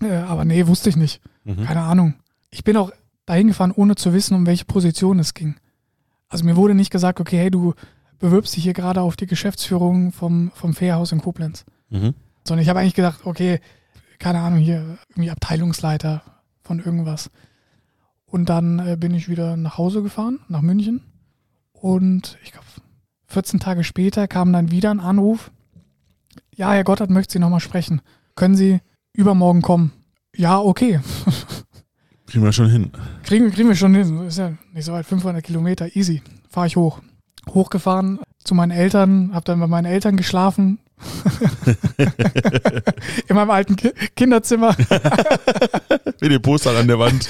[0.00, 1.20] Äh, aber nee, wusste ich nicht.
[1.44, 1.64] Mhm.
[1.64, 2.14] Keine Ahnung.
[2.50, 2.92] Ich bin auch
[3.26, 5.56] dahin gefahren, ohne zu wissen, um welche Position es ging.
[6.32, 7.74] Also mir wurde nicht gesagt, okay, hey, du
[8.18, 12.14] bewirbst dich hier gerade auf die Geschäftsführung vom, vom Fährhaus in Koblenz Mhm.
[12.48, 13.60] sondern ich habe eigentlich gedacht, okay,
[14.18, 16.22] keine Ahnung, hier irgendwie Abteilungsleiter
[16.62, 17.30] von irgendwas.
[18.24, 21.02] Und dann äh, bin ich wieder nach Hause gefahren, nach München.
[21.72, 22.66] Und ich glaube,
[23.26, 25.50] 14 Tage später kam dann wieder ein Anruf.
[26.56, 28.00] Ja, Herr Gotthard möchte Sie nochmal sprechen.
[28.36, 28.80] Können Sie
[29.12, 29.92] übermorgen kommen?
[30.34, 31.00] Ja, okay.
[32.26, 32.90] Kriegen wir schon hin.
[33.32, 34.26] Kriegen, kriegen wir schon hin.
[34.26, 36.20] Ist ja nicht so weit, 500 Kilometer, easy.
[36.50, 37.00] Fahre ich hoch.
[37.48, 40.80] Hochgefahren zu meinen Eltern, habe dann bei meinen Eltern geschlafen.
[43.28, 44.76] In meinem alten Ki Kinderzimmer.
[46.20, 47.26] Wie die Poster an der Wand.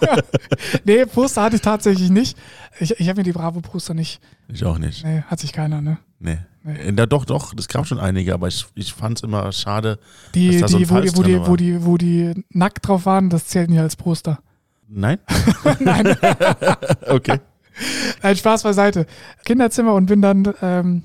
[0.84, 2.38] nee, Poster hatte ich tatsächlich nicht.
[2.78, 4.20] Ich, ich habe mir die Bravo-Poster nicht.
[4.46, 5.04] ich auch nicht.
[5.04, 5.98] Nee, hat sich keiner, ne?
[6.20, 6.38] Nee.
[6.62, 6.74] Nee.
[6.74, 9.98] Äh, Da doch, doch, das gab schon einige, aber ich, ich fand es immer schade.
[10.34, 12.86] Die, Dass da so ein die, wo, die, wo, die, wo, die, wo die nackt
[12.86, 14.38] drauf waren, das zählt nicht als Poster.
[14.92, 15.18] Nein?
[15.78, 16.16] Nein,
[17.06, 17.38] Okay.
[18.22, 19.06] nein, Spaß beiseite.
[19.44, 21.04] Kinderzimmer und bin dann ähm,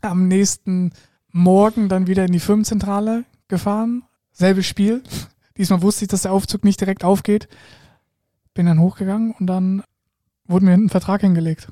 [0.00, 0.92] am nächsten
[1.30, 4.02] Morgen dann wieder in die Firmenzentrale gefahren.
[4.32, 5.02] Selbes Spiel.
[5.58, 7.48] Diesmal wusste ich, dass der Aufzug nicht direkt aufgeht.
[8.54, 9.82] Bin dann hochgegangen und dann
[10.46, 11.68] wurde mir ein Vertrag hingelegt.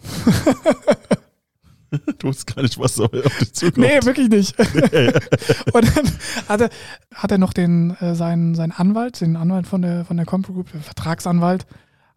[2.19, 3.79] Du wusstest gar nicht, was auf dich zukommt.
[3.79, 4.59] Nee, wirklich nicht.
[5.73, 6.11] und dann
[6.49, 6.71] hat er,
[7.15, 10.53] hat er noch den, äh, seinen, seinen Anwalt, den Anwalt von der, von der Compo
[10.53, 11.67] Group, den Vertragsanwalt,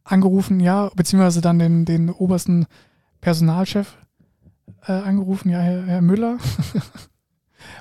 [0.03, 2.65] angerufen, ja, beziehungsweise dann den, den obersten
[3.21, 3.97] Personalchef
[4.87, 6.37] äh, angerufen, ja, Herr, Herr Müller,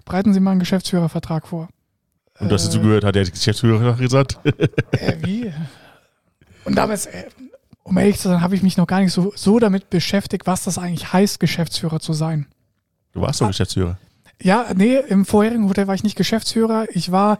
[0.04, 1.68] bereiten Sie mal einen Geschäftsführervertrag vor.
[2.38, 4.38] Und du hast Äh, dazu gehört, hat der Geschäftsführer gesagt?
[4.92, 5.52] Äh, wie?
[6.64, 7.24] Und damals, äh,
[7.88, 10.64] um ehrlich zu sein, habe ich mich noch gar nicht so, so damit beschäftigt, was
[10.64, 12.46] das eigentlich heißt, Geschäftsführer zu sein.
[13.12, 13.48] Du warst doch Ah.
[13.48, 13.98] Geschäftsführer.
[14.42, 16.86] Ja, nee, im vorherigen Hotel war ich nicht Geschäftsführer.
[16.92, 17.38] Ich war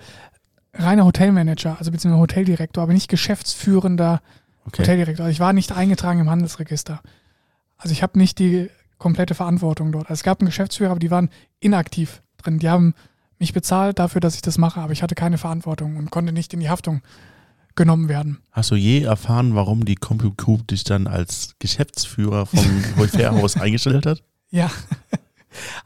[0.75, 4.21] reiner Hotelmanager, also beziehungsweise Hoteldirektor, aber nicht geschäftsführender
[4.67, 4.83] Okay.
[4.83, 5.25] Hoteldirektor.
[5.25, 7.01] Also ich war nicht eingetragen im Handelsregister.
[7.79, 8.69] Also ich habe nicht die
[8.99, 10.07] komplette Verantwortung dort.
[10.11, 11.31] Also es gab einen Geschäftsführer, aber die waren
[11.61, 12.59] inaktiv drin.
[12.59, 12.95] Die haben
[13.39, 16.53] mich bezahlt dafür, dass ich das mache, aber ich hatte keine Verantwortung und konnte nicht
[16.53, 17.01] in die Haftung
[17.79, 18.39] genommen werden.
[18.53, 22.59] Hast du je erfahren, warum die CompuGroup dich dann als Geschäftsführer vom
[23.09, 24.23] Fährhaus eingestellt hat?
[24.51, 24.71] Ja.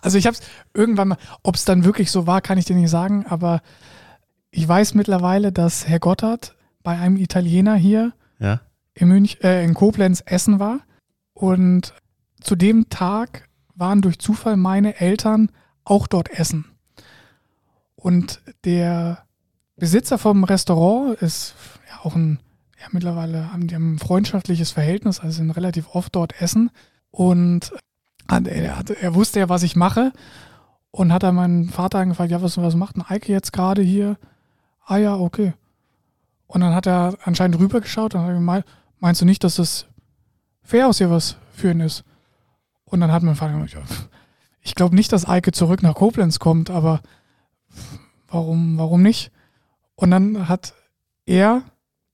[0.01, 0.43] Also ich habe es
[0.75, 3.63] irgendwann mal, ob es dann wirklich so war, kann ich dir nicht sagen, aber
[4.51, 8.61] ich weiß mittlerweile, dass Herr Gotthard bei einem Italiener hier Ja.
[8.95, 10.81] in, Münch, äh, in Koblenz essen war.
[11.33, 11.95] Und
[12.41, 15.51] zu dem Tag waren durch Zufall meine Eltern
[15.85, 16.67] auch dort essen.
[17.95, 19.25] Und der
[19.77, 21.55] Besitzer vom Restaurant ist
[21.93, 22.39] ja auch ein,
[22.81, 26.71] ja, mittlerweile haben die ein freundschaftliches Verhältnis, also sind relativ oft dort essen.
[27.11, 27.73] Und
[28.29, 30.13] er, er wusste ja, was ich mache.
[30.91, 34.19] Und hat dann meinen Vater angefragt, ja, was, was macht denn Eike jetzt gerade hier?
[34.85, 35.55] Ah ja, okay.
[36.47, 38.67] Und dann hat er anscheinend rübergeschaut und hat gemeint,
[38.99, 39.87] meinst du nicht, dass das
[40.63, 42.05] Fährhaus hier was für ihn ist?
[42.85, 43.97] Und dann hat mein Vater gesagt, ja,
[44.61, 47.01] ich glaube nicht, dass Eike zurück nach Koblenz kommt, aber
[48.29, 49.33] warum, warum nicht?
[49.95, 50.75] Und dann hat
[51.25, 51.63] er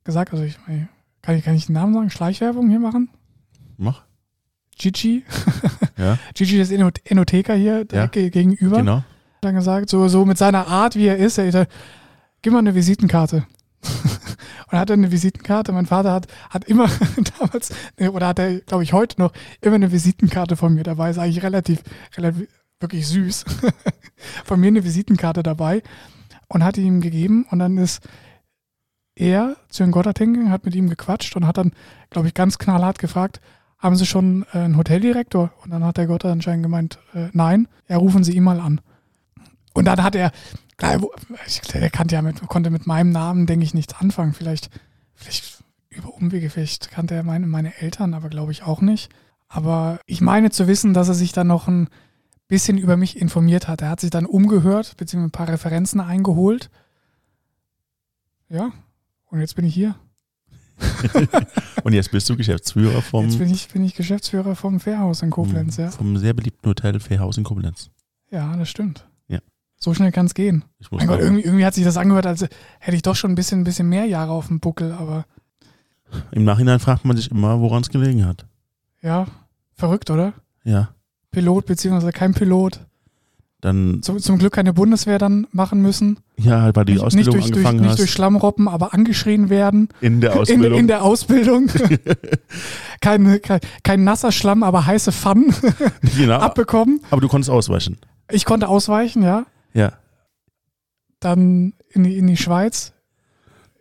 [0.08, 0.58] gesagt, also ich
[1.22, 3.10] kann ich, kann ich den Namen sagen, Schleichwerbung hier machen?
[3.76, 4.02] Mach.
[4.76, 5.24] Gigi.
[5.98, 6.16] Ja.
[6.32, 8.06] Gigi ist Eno- Enotheker hier, Ja.
[8.06, 8.76] Gegenüber.
[8.76, 8.96] Genau.
[8.98, 9.04] Hat
[9.40, 11.72] dann gesagt, so, so mit seiner Art, wie er ist, er gesagt,
[12.40, 13.44] gib mal eine Visitenkarte.
[13.82, 15.72] und er hatte eine Visitenkarte.
[15.72, 16.88] Mein Vater hat, hat immer
[17.40, 21.10] damals, oder hat er, glaube ich, heute noch, immer eine Visitenkarte von mir dabei.
[21.10, 21.82] Ist eigentlich relativ,
[22.16, 22.46] relativ
[22.78, 23.44] wirklich süß.
[24.44, 25.82] von mir eine Visitenkarte dabei
[26.46, 27.44] und hat die ihm gegeben.
[27.50, 28.06] Und dann ist
[29.18, 31.72] er zu Herrn Goddard hingegangen, hat mit ihm gequatscht und hat dann,
[32.10, 33.40] glaube ich, ganz knallhart gefragt,
[33.78, 35.52] haben Sie schon äh, einen Hoteldirektor?
[35.62, 38.80] Und dann hat der Goddard anscheinend gemeint, äh, nein, ja, rufen Sie ihn mal an.
[39.74, 40.32] Und dann hat er,
[40.80, 44.32] der kannte ja mit, konnte mit meinem Namen, denke ich, nichts anfangen.
[44.32, 44.70] Vielleicht,
[45.14, 49.12] vielleicht über Umwege, vielleicht kannte er meine, meine Eltern, aber glaube ich auch nicht.
[49.48, 51.88] Aber ich meine zu wissen, dass er sich dann noch ein
[52.48, 53.82] bisschen über mich informiert hat.
[53.82, 56.70] Er hat sich dann umgehört, beziehungsweise ein paar Referenzen eingeholt.
[58.48, 58.72] Ja,
[59.30, 59.94] und jetzt bin ich hier.
[61.82, 65.30] Und jetzt bist du Geschäftsführer vom, Jetzt bin ich, bin ich Geschäftsführer vom Fährhaus in
[65.30, 65.90] Koblenz, ja.
[65.90, 67.90] vom sehr beliebten Hotel Fährhaus in Koblenz.
[68.30, 69.08] Ja, das stimmt.
[69.26, 69.40] Ja.
[69.76, 70.64] So schnell kann es gehen.
[70.78, 72.42] Ich muss Mein Gott, irgendwie, irgendwie hat sich das angehört, als
[72.78, 75.24] hätte ich doch schon ein bisschen, ein bisschen mehr Jahre auf dem Buckel, aber
[76.30, 78.46] Im Nachhinein fragt man sich immer, woran es gelegen hat.
[79.02, 79.26] ja,
[79.74, 80.32] verrückt, oder?
[80.64, 80.90] Ja.
[81.30, 82.86] Pilot beziehungsweise kein Pilot.
[83.60, 86.20] Dann, Zum, zum Glück keine Bundeswehr dann machen müssen.
[86.36, 87.98] ja, halt, weil du die nicht, nicht, Ausbildung durch, durch, angefangen nicht hast.
[87.98, 89.88] durch Schlammroppen, aber angeschrien werden.
[90.00, 90.78] in der In, Ausbildung.
[90.78, 91.66] in der Ausbildung.
[93.00, 95.52] kein, kein, kein nasser Schlamm, aber heiße Pfannen
[96.16, 96.38] genau.
[96.38, 97.00] abbekommen.
[97.10, 97.98] Aber du konntest ausweichen.
[98.30, 99.44] Ich konnte ausweichen, ja.
[99.74, 99.92] Ja.
[101.20, 102.92] Dann in die, in die Schweiz,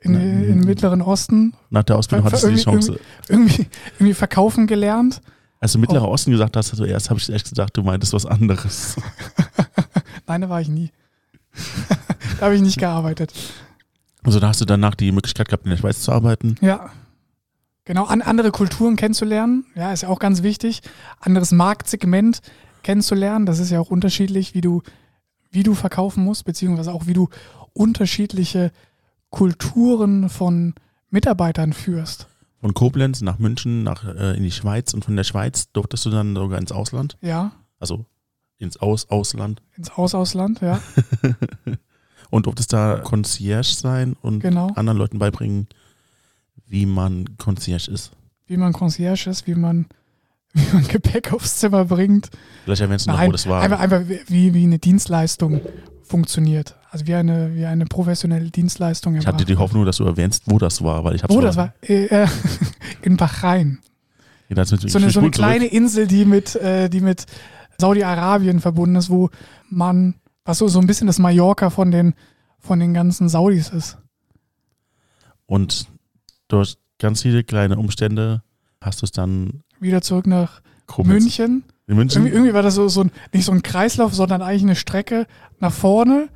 [0.01, 1.53] in, in den Mittleren Osten.
[1.69, 2.99] Nach der Ausbildung hattest du die irgendwie- Chance.
[3.29, 3.67] Irgendwie,
[3.99, 5.21] irgendwie verkaufen gelernt.
[5.59, 8.25] Als du Mittlerer Osten gesagt hast, also erst habe ich echt gedacht, du meintest was
[8.27, 8.95] anderes.
[10.27, 10.91] Nein, da war ich nie.
[12.39, 13.33] da habe ich nicht gearbeitet.
[14.23, 16.55] Also da hast du danach die Möglichkeit gehabt, in der Schweiz zu arbeiten.
[16.61, 16.91] Ja.
[17.85, 20.81] Genau, an, andere Kulturen kennenzulernen, ja, ist ja auch ganz wichtig.
[21.21, 22.41] Anderes Marktsegment
[22.83, 24.81] kennenzulernen, das ist ja auch unterschiedlich, wie du,
[25.51, 27.29] wie du verkaufen musst, beziehungsweise auch wie du
[27.71, 28.73] unterschiedliche
[29.29, 30.75] Kulturen von
[31.09, 32.27] Mitarbeitern führst.
[32.59, 36.09] Von Koblenz nach München, nach, äh, in die Schweiz und von der Schweiz durftest du
[36.09, 37.17] dann sogar ins Ausland.
[37.21, 38.05] Ja, Also
[38.59, 39.61] ins Aus Ausland.
[39.75, 40.81] ins Aus-Ausland, ja,
[42.29, 44.71] Und durftest da Concierge sein und genau.
[44.75, 45.67] anderen Leuten beibringen,
[46.65, 48.11] wie man Concierge ist.
[48.47, 49.85] Wie man Concierge ist, wie man,
[50.53, 52.29] wie man Gepäck aufs Zimmer bringt.
[52.65, 53.61] Vielleicht erwähnst du noch, wo das war.
[53.61, 55.61] Einfach, einfach wie, wie eine Dienstleistung
[56.03, 56.75] funktioniert.
[56.89, 59.15] Also wie eine, wie eine professionelle Dienstleistung.
[59.15, 61.55] ich hatte die Hoffnung, dass du erwähnst, wo das war, weil ich habe Oh, das
[61.57, 62.27] war äh, äh,
[63.01, 63.79] in Bahrain.
[64.49, 67.25] Ja, das So eine, so eine kleine Insel, die mit, äh, die mit
[67.79, 69.29] Saudi-Arabien verbunden ist, wo
[69.69, 70.15] man,
[70.45, 72.13] was so, so ein bisschen das Mallorca von den,
[72.59, 73.97] von den ganzen Saudis ist.
[75.45, 75.87] Und
[76.47, 78.41] durch ganz viele kleine Umstände
[78.81, 81.23] hast du es dann Wieder zurück nach Koblenz.
[81.23, 81.63] München.
[81.87, 82.21] In München?
[82.21, 85.27] Irgendwie, irgendwie war das so, so ein, nicht so ein Kreislauf, sondern eigentlich eine Strecke
[85.59, 86.29] nach vorne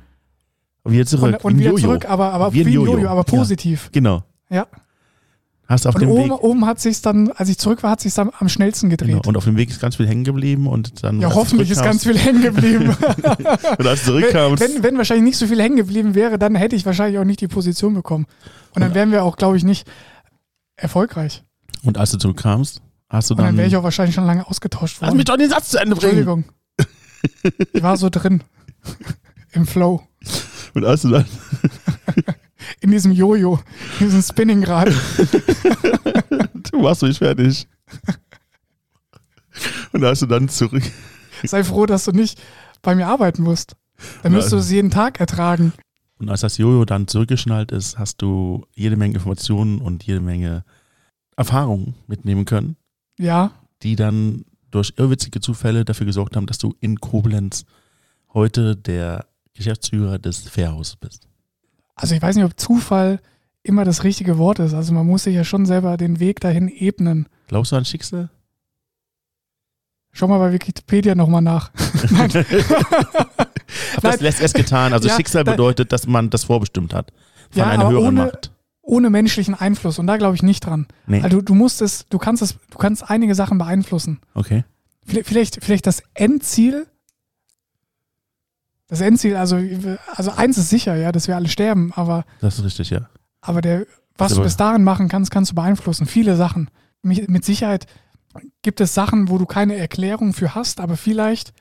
[0.84, 1.34] Und wieder zurück.
[1.42, 1.82] und, und wieder Jojo.
[1.82, 3.06] zurück, aber, aber Wie ein Jojo.
[3.08, 3.22] Aber Ja.
[3.24, 3.90] positiv.
[3.92, 4.22] Genau.
[4.48, 4.66] Ja.
[5.72, 6.42] Hast auf Und dem oben, Weg.
[6.42, 9.08] oben hat sich dann, als ich zurück war, hat sich am, am schnellsten gedreht.
[9.08, 9.22] Genau.
[9.26, 11.18] Und auf dem Weg ist ganz viel hängen geblieben und dann.
[11.18, 12.94] ja, hoffentlich ist ganz viel hängen geblieben.
[13.78, 14.62] Und als du zurückkamst.
[14.62, 17.40] wenn, wenn wahrscheinlich nicht so viel hängen geblieben wäre, dann hätte ich wahrscheinlich auch nicht
[17.40, 18.26] die Position bekommen.
[18.74, 19.88] Und dann wären wir auch, glaube ich, nicht
[20.76, 21.42] erfolgreich.
[21.82, 23.56] Und als du zurückkamst, hast du Und dann dann.
[23.56, 25.16] wäre ich auch wahrscheinlich schon lange ausgetauscht Lass worden.
[25.16, 26.18] mich doch den Satz zu Ende bringen.
[26.18, 26.44] Entschuldigung.
[27.72, 28.42] Ich war so drin.
[29.52, 30.02] Im Flow.
[30.74, 31.24] Und als du dann.
[32.82, 33.60] In diesem Jojo.
[34.00, 34.92] In diesem Spinningrad.
[36.70, 37.68] Du warst nicht fertig.
[39.92, 40.82] Und als du dann zurück.
[41.44, 42.40] Sei froh, dass du nicht
[42.80, 43.76] bei mir arbeiten musst.
[44.22, 45.72] Dann müsst du es jeden Tag ertragen.
[46.18, 50.64] Und als das Jojo dann zurückgeschnallt ist, hast du jede Menge Informationen und jede Menge
[51.36, 52.76] Erfahrungen mitnehmen können,
[53.18, 53.52] Ja,
[53.82, 57.64] die dann durch irrwitzige Zufälle dafür gesorgt haben, dass du in Koblenz
[58.32, 61.28] heute der Geschäftsführer des Fährhauses bist.
[61.94, 63.20] Also ich weiß nicht, ob Zufall
[63.62, 64.74] immer das richtige Wort ist.
[64.74, 67.28] Also man muss sich ja schon selber den Weg dahin ebnen.
[67.48, 68.28] Glaubst du an Schicksal?
[70.12, 71.70] Schau mal bei Wikipedia nochmal nach.
[72.10, 74.92] Nein, Hab das lässt erst getan.
[74.92, 77.12] Also Ja, Schicksal bedeutet, dass man das vorbestimmt hat.
[77.50, 78.52] Von Ja, einer aber höheren ohne- Macht.
[78.82, 79.98] ohne menschlichen Einfluss.
[79.98, 80.86] Und da glaube ich nicht dran.
[81.06, 81.22] Nee.
[81.22, 84.20] Also du, musst es, du kannst es, du kannst einige Sachen beeinflussen.
[84.34, 84.64] Okay.
[85.06, 86.86] Vielleicht, vielleicht das Endziel.
[88.92, 89.58] Das Endziel, also,
[90.16, 93.08] also eins ist sicher, ja, dass wir alle sterben, aber, Das ist richtig, ja.
[93.40, 93.86] aber der,
[94.18, 96.04] was Das du aber- bis dahin machen kannst, kannst du beeinflussen.
[96.04, 96.68] Viele Sachen.
[97.00, 97.86] Mit mit Sicherheit
[98.60, 101.54] gibt es Sachen, wo du keine Erklärung für hast, aber vielleicht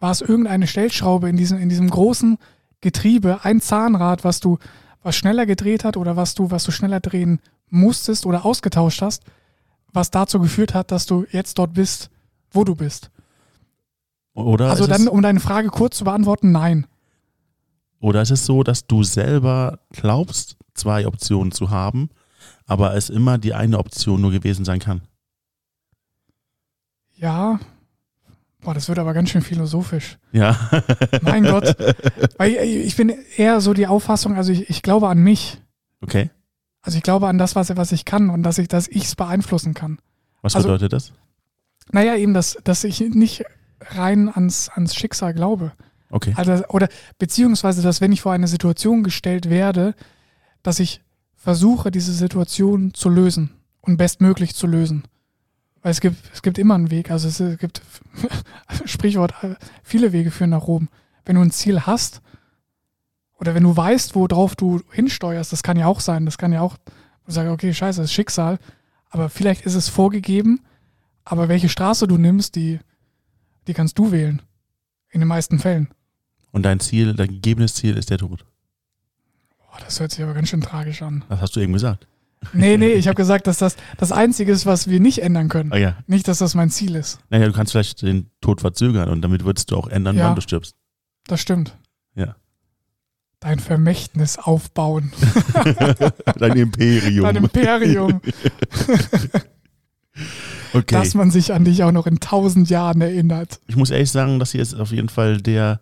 [0.00, 2.36] war es irgendeine Stellschraube in diesem, in diesem großen
[2.80, 4.58] Getriebe, ein Zahnrad, was du,
[5.04, 7.38] was schneller gedreht hat oder was du, was du schneller drehen
[7.70, 9.22] musstest oder ausgetauscht hast,
[9.92, 12.10] was dazu geführt hat, dass du jetzt dort bist,
[12.50, 13.10] wo du bist.
[14.36, 16.86] Oder, Also dann, um deine Frage kurz zu beantworten, nein.
[18.00, 22.10] oder ist es so, dass du selber glaubst, zwei Optionen zu haben,
[22.66, 25.00] aber es immer die eine Option nur gewesen sein kann?
[27.14, 27.58] Ja.
[28.60, 30.18] Boah, das wird aber ganz schön philosophisch.
[30.32, 30.56] Ja.
[31.22, 31.76] Mein Gott.
[32.36, 35.60] Weil ich ich bin eher so die Auffassung, also ich, ich glaube an mich.
[36.02, 36.30] Okay.
[36.82, 39.14] Also ich glaube an das, was, was ich kann und dass ich dass ich es
[39.16, 39.98] beeinflussen kann.
[40.42, 41.12] Was Also- bedeutet das?
[41.92, 43.44] Naja, eben, dass, dass ich nicht
[43.80, 45.72] rein ans, ans Schicksal glaube.
[46.10, 46.32] Okay.
[46.36, 49.94] Also, oder beziehungsweise, dass wenn ich vor eine Situation gestellt werde,
[50.62, 51.02] dass ich
[51.34, 53.50] versuche, diese Situation zu lösen
[53.80, 55.04] und bestmöglich zu lösen.
[55.82, 57.10] Weil es gibt, es gibt immer einen Weg.
[57.10, 57.82] Also es gibt,
[58.84, 59.34] Sprichwort,
[59.84, 60.88] viele Wege führen nach Rom.
[61.24, 62.20] Wenn du ein Ziel hast
[63.38, 66.62] oder wenn du weißt, worauf du hinsteuerst, das kann ja auch sein, das kann ja
[66.62, 66.76] auch,
[67.26, 68.58] du sagst, okay, scheiße, das ist Schicksal,
[69.10, 70.60] aber vielleicht ist es vorgegeben,
[71.24, 72.80] aber welche Straße du nimmst, die,
[73.66, 74.42] die kannst du wählen.
[75.10, 75.88] In den meisten Fällen.
[76.52, 78.44] Und dein Ziel, dein gegebenes Ziel ist der Tod.
[79.58, 81.24] Boah, das hört sich aber ganz schön tragisch an.
[81.28, 82.06] Das hast du eben gesagt.
[82.52, 85.72] Nee, nee, ich habe gesagt, dass das das Einzige ist, was wir nicht ändern können.
[85.72, 85.96] Ah ja.
[86.06, 87.18] Nicht, dass das mein Ziel ist.
[87.30, 90.28] Naja, du kannst vielleicht den Tod verzögern und damit würdest du auch ändern, Ja.
[90.28, 90.74] wann du stirbst.
[91.26, 91.76] Das stimmt.
[92.14, 92.36] Ja.
[93.40, 95.12] Dein Vermächtnis aufbauen.
[96.38, 97.24] Dein Imperium.
[97.24, 98.20] Dein Imperium.
[100.76, 100.94] okay.
[100.94, 103.60] Dass man sich an dich auch noch in tausend Jahren erinnert.
[103.66, 105.80] ich muss ehrlich sagen, das hier ist auf jeden Fall der,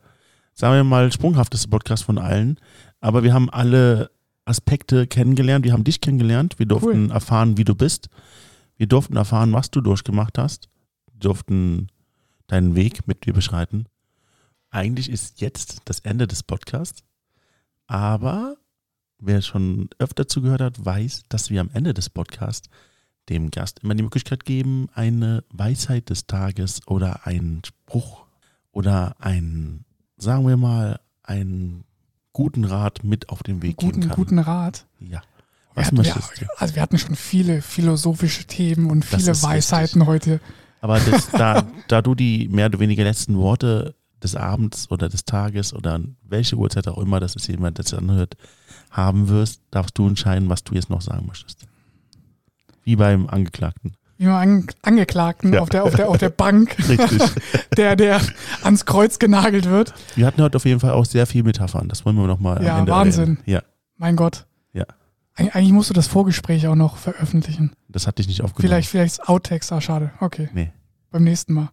[0.55, 2.59] sagen wir mal, sprunghafteste Podcast von allen.
[3.01, 4.11] Aber wir haben alle
[4.45, 5.64] Aspekte kennengelernt.
[5.64, 6.59] Wir haben dich kennengelernt.
[6.59, 8.09] Wir durften erfahren, wie du bist.
[8.76, 10.68] Wir durften erfahren, was du durchgemacht hast.
[11.12, 11.88] Wir durften
[12.47, 13.86] deinen Weg mit dir beschreiten.
[14.70, 17.05] Eigentlich ist jetzt das Ende des Podcasts.
[17.86, 18.57] Aber
[19.18, 22.68] wer schon öfter zugehört hat, weiß, dass wir am Ende des Podcasts
[23.29, 28.25] dem Gast immer die Möglichkeit geben, eine Weisheit des Tages oder einen Spruch
[28.72, 29.85] oder einen,
[30.16, 31.85] sagen wir mal, einen
[32.33, 34.16] guten Rat mit auf den Weg Guten, geben kann.
[34.16, 34.87] guten Rat.
[35.01, 35.09] Ja.
[35.18, 35.20] Wir
[35.75, 36.47] Was hatten, wir, möchtest du?
[36.59, 40.41] also wir hatten schon viele philosophische Themen und Das viele ist Weisheiten heute.
[40.81, 45.25] Aber das, da, da du die mehr oder weniger letzten Worte des Abends oder des
[45.25, 48.37] Tages oder welche Uhrzeit auch immer, dass es jemand das anhört,
[48.91, 51.66] haben wirst, darfst du entscheiden, was du jetzt noch sagen möchtest.
[52.85, 53.95] Wie beim Angeklagten.
[54.16, 55.61] Wie An Angeklagten Ja.
[55.61, 57.20] auf, der, auf, der, auf der Bank, Richtig.
[57.76, 58.20] der, der
[58.62, 59.93] ans Kreuz genagelt wird.
[60.14, 61.89] Wir hatten heute auf jeden Fall auch sehr viel Metaphern.
[61.89, 63.22] Das wollen wir nochmal Ja, am Ende Wahnsinn.
[63.22, 63.39] erwähnen.
[63.47, 63.62] Ja,
[63.97, 64.47] Mein Gott.
[64.72, 64.85] Ja.
[65.37, 67.72] Eig eigentlich musst du das Vorgespräch auch noch veröffentlichen.
[67.89, 68.68] das hatte ich nicht aufgenommen.
[68.70, 70.12] Vielleicht, vielleicht Outtakes, ah, schade.
[70.20, 70.49] Okay.
[70.55, 70.70] Nee.
[71.11, 71.70] Beim nächsten Mal.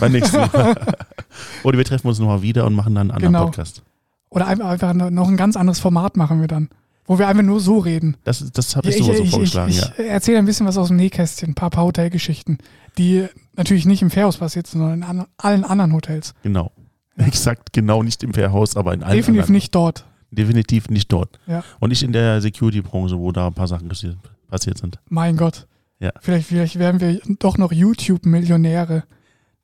[0.00, 0.74] Beim nächsten Mal.
[1.62, 3.44] Oder wir treffen uns nochmal wieder und machen dann einen anderen Genau.
[3.44, 3.82] Podcast.
[4.28, 6.68] Oder einfach noch ein ganz anderes Format machen wir dann.
[7.06, 8.16] Wo wir einfach nur so reden.
[8.24, 10.04] Das, das habe ich ich, sowieso ich, ich, vorgeschlagen, ich ja.
[10.04, 12.58] erzähle ein bisschen was aus dem Nähkästchen, ein paar, paar Hotelgeschichten,
[12.98, 16.34] die natürlich nicht im Fährhaus passiert sind, sondern in an, allen anderen Hotels.
[16.42, 16.72] Genau.
[17.16, 19.54] Exakt, genau nicht im Fährhaus, aber in allen Definitiv anderen.
[19.54, 20.04] nicht dort.
[20.30, 21.38] Definitiv nicht dort.
[21.46, 21.62] Ja.
[21.78, 24.16] Und nicht in der Security-Branche, wo da ein paar Sachen passiert,
[24.48, 24.98] passiert sind.
[25.08, 25.66] Mein Gott.
[25.98, 26.10] Ja.
[26.20, 29.04] Vielleicht, vielleicht werden wir doch noch YouTube-Millionäre.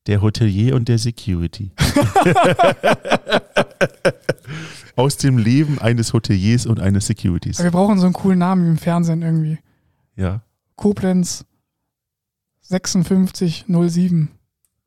[0.07, 1.73] Der Hotelier und der Security.
[4.97, 7.59] Aus dem Leben eines Hoteliers und eines Securities.
[7.59, 9.59] Aber wir brauchen so einen coolen Namen wie im Fernsehen irgendwie.
[10.17, 10.43] Ja.
[10.77, 11.45] Koblenz
[12.63, 14.29] 5607.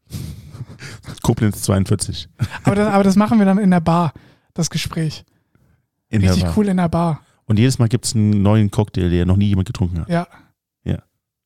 [1.24, 2.30] Koblenz 42.
[2.64, 4.14] Aber das, aber das machen wir dann in der Bar,
[4.53, 5.26] das Gespräch.
[6.10, 6.58] In der Richtig Bar.
[6.58, 7.22] cool in der Bar.
[7.45, 10.10] Und jedes Mal gibt es einen neuen Cocktail, der noch nie jemand getrunken hat.
[10.10, 10.28] Ja,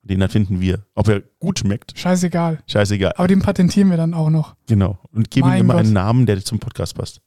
[0.02, 0.86] Den erfinden wir.
[0.96, 2.64] Ob er gut schmeckt, scheißegal.
[2.68, 3.14] scheißegal.
[3.18, 4.56] Aber den patentieren wir dann auch noch.
[4.66, 4.98] Genau.
[5.12, 5.84] Und geben ihm immer Gott.
[5.84, 7.22] einen Namen, der zum Podcast passt.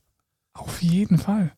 [0.54, 1.52] Auf jeden Fall.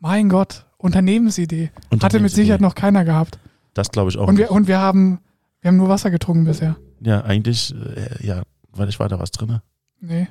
[0.00, 1.66] Mein Gott, Unternehmensidee.
[1.66, 2.42] Hatte mit Unternehmensidee.
[2.42, 3.38] Sicherheit noch keiner gehabt.
[3.74, 4.28] Das glaube ich auch.
[4.28, 5.20] Und wir, und wir haben,
[5.60, 6.76] wir haben nur Wasser getrunken bisher.
[7.00, 9.60] ja, eigentlich, äh, ja, weil ich war da was drin.
[10.00, 10.28] Nee.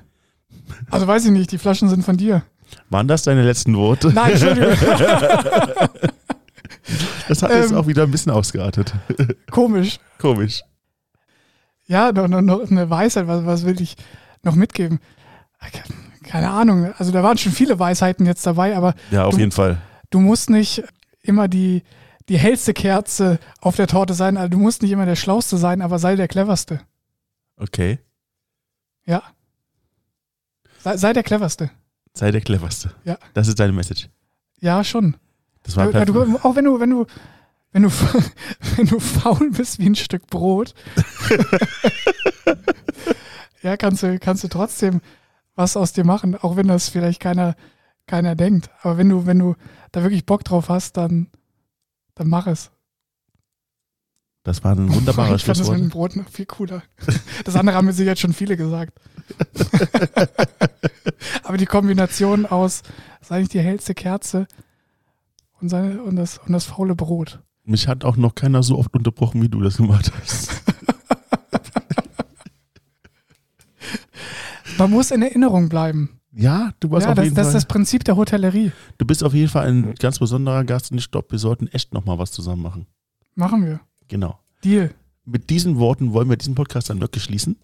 [0.92, 2.44] Also weiß ich nicht, die Flaschen sind von dir.
[2.90, 4.10] Waren das deine letzten Worte?
[4.14, 4.74] Nein, Entschuldigung.
[7.30, 7.78] Das hat jetzt Ähm.
[7.78, 8.94] auch wieder ein bisschen ausgeartet.
[9.52, 10.00] Komisch.
[10.20, 10.62] Komisch.
[11.86, 13.96] Ja, noch, noch, noch eine Weisheit, was, was will ich
[14.44, 15.00] noch mitgeben?
[16.34, 16.92] Keine Ahnung.
[16.98, 19.80] Also da waren schon viele Weisheiten jetzt dabei, aber Ja, auf Du- jeden Fall.
[20.10, 20.82] du musst nicht
[21.22, 21.84] immer die,
[22.28, 24.36] die hellste Kerze auf der Torte sein.
[24.36, 26.82] Also du musst nicht immer der Schlauste sein, aber sei der Cleverste.
[27.58, 28.00] Okay.
[29.06, 29.22] Ja.
[30.80, 31.70] Sei, sei der Cleverste.
[32.16, 32.96] Sei der cleverste.
[33.06, 33.20] Ja.
[33.36, 34.10] Das ist deine Message.
[34.60, 35.16] Ja, schon.
[35.62, 37.06] Das war Ja, du, auch wenn du, wenn du,
[37.74, 37.92] wenn du,
[38.76, 40.74] wenn du faul bist wie ein Stück Brot,
[43.62, 45.02] ja, kannst du, kannst du trotzdem
[45.56, 47.56] was aus dir machen, auch wenn das vielleicht keiner,
[48.08, 48.70] keiner denkt.
[48.82, 49.56] Aber wenn du, wenn du
[49.92, 51.28] da wirklich Bock drauf hast, dann,
[52.16, 52.72] dann mach es.
[54.44, 56.14] Das war ein wunderbarer ich fand das mit dem Schlusswort.
[56.14, 56.84] Brot noch viel cooler.
[57.46, 59.00] Das andere haben mir sicher schon viele gesagt.
[61.44, 62.84] Aber die Kombination aus,
[63.22, 64.48] sei nicht die hellste Kerze
[65.60, 67.42] und, seine, und, das, und das faule Brot.
[67.64, 70.62] Mich hat auch noch keiner so oft unterbrochen, wie du das gemacht hast.
[74.78, 76.20] Man muss in Erinnerung bleiben.
[76.36, 77.62] Ja, du warst Ja, auf das, jeden das ist Fall.
[77.62, 78.72] das Prinzip der Hotellerie.
[78.98, 81.94] Du bist auf jeden Fall ein ganz besonderer Gast und ich glaube, wir sollten echt
[81.94, 82.88] noch mal was zusammen machen.
[83.36, 83.80] Machen wir.
[84.08, 84.40] Genau.
[84.64, 84.92] Deal.
[85.26, 87.56] Mit diesen Worten wollen wir diesen Podcast dann wirklich schließen.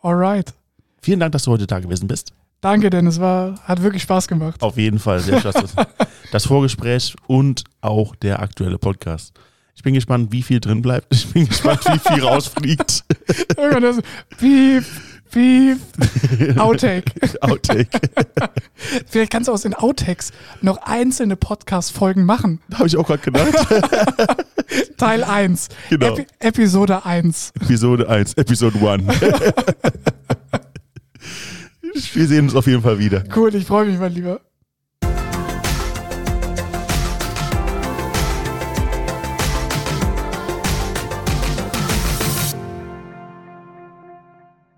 [0.00, 0.54] Alright.
[1.02, 2.32] Vielen Dank, dass du heute da gewesen bist.
[2.60, 3.20] Danke, Dennis.
[3.20, 4.62] War, hat wirklich Spaß gemacht.
[4.62, 5.74] Auf jeden Fall sehr spaß.
[6.32, 9.34] Das Vorgespräch und auch der aktuelle Podcast.
[9.76, 11.06] Ich bin gespannt, wie viel drin bleibt.
[11.14, 13.04] Ich bin gespannt, wie viel rausfliegt.
[13.56, 14.00] Irgendwann das,
[14.38, 14.84] piep,
[15.34, 15.78] piep,
[16.58, 17.12] Outtake.
[17.40, 17.88] Outtake.
[19.06, 20.30] Vielleicht kannst du aus den Outtakes
[20.62, 22.60] noch einzelne Podcast-Folgen machen.
[22.72, 23.52] Habe ich auch gerade gedacht.
[24.96, 25.68] Teil 1.
[25.90, 26.14] Genau.
[26.14, 27.52] Epi Episode 1.
[27.60, 29.04] Episode 1, Episode 1.
[32.12, 33.24] Wir sehen uns auf jeden Fall wieder.
[33.34, 34.40] Cool, ich freue mich, mein Lieber.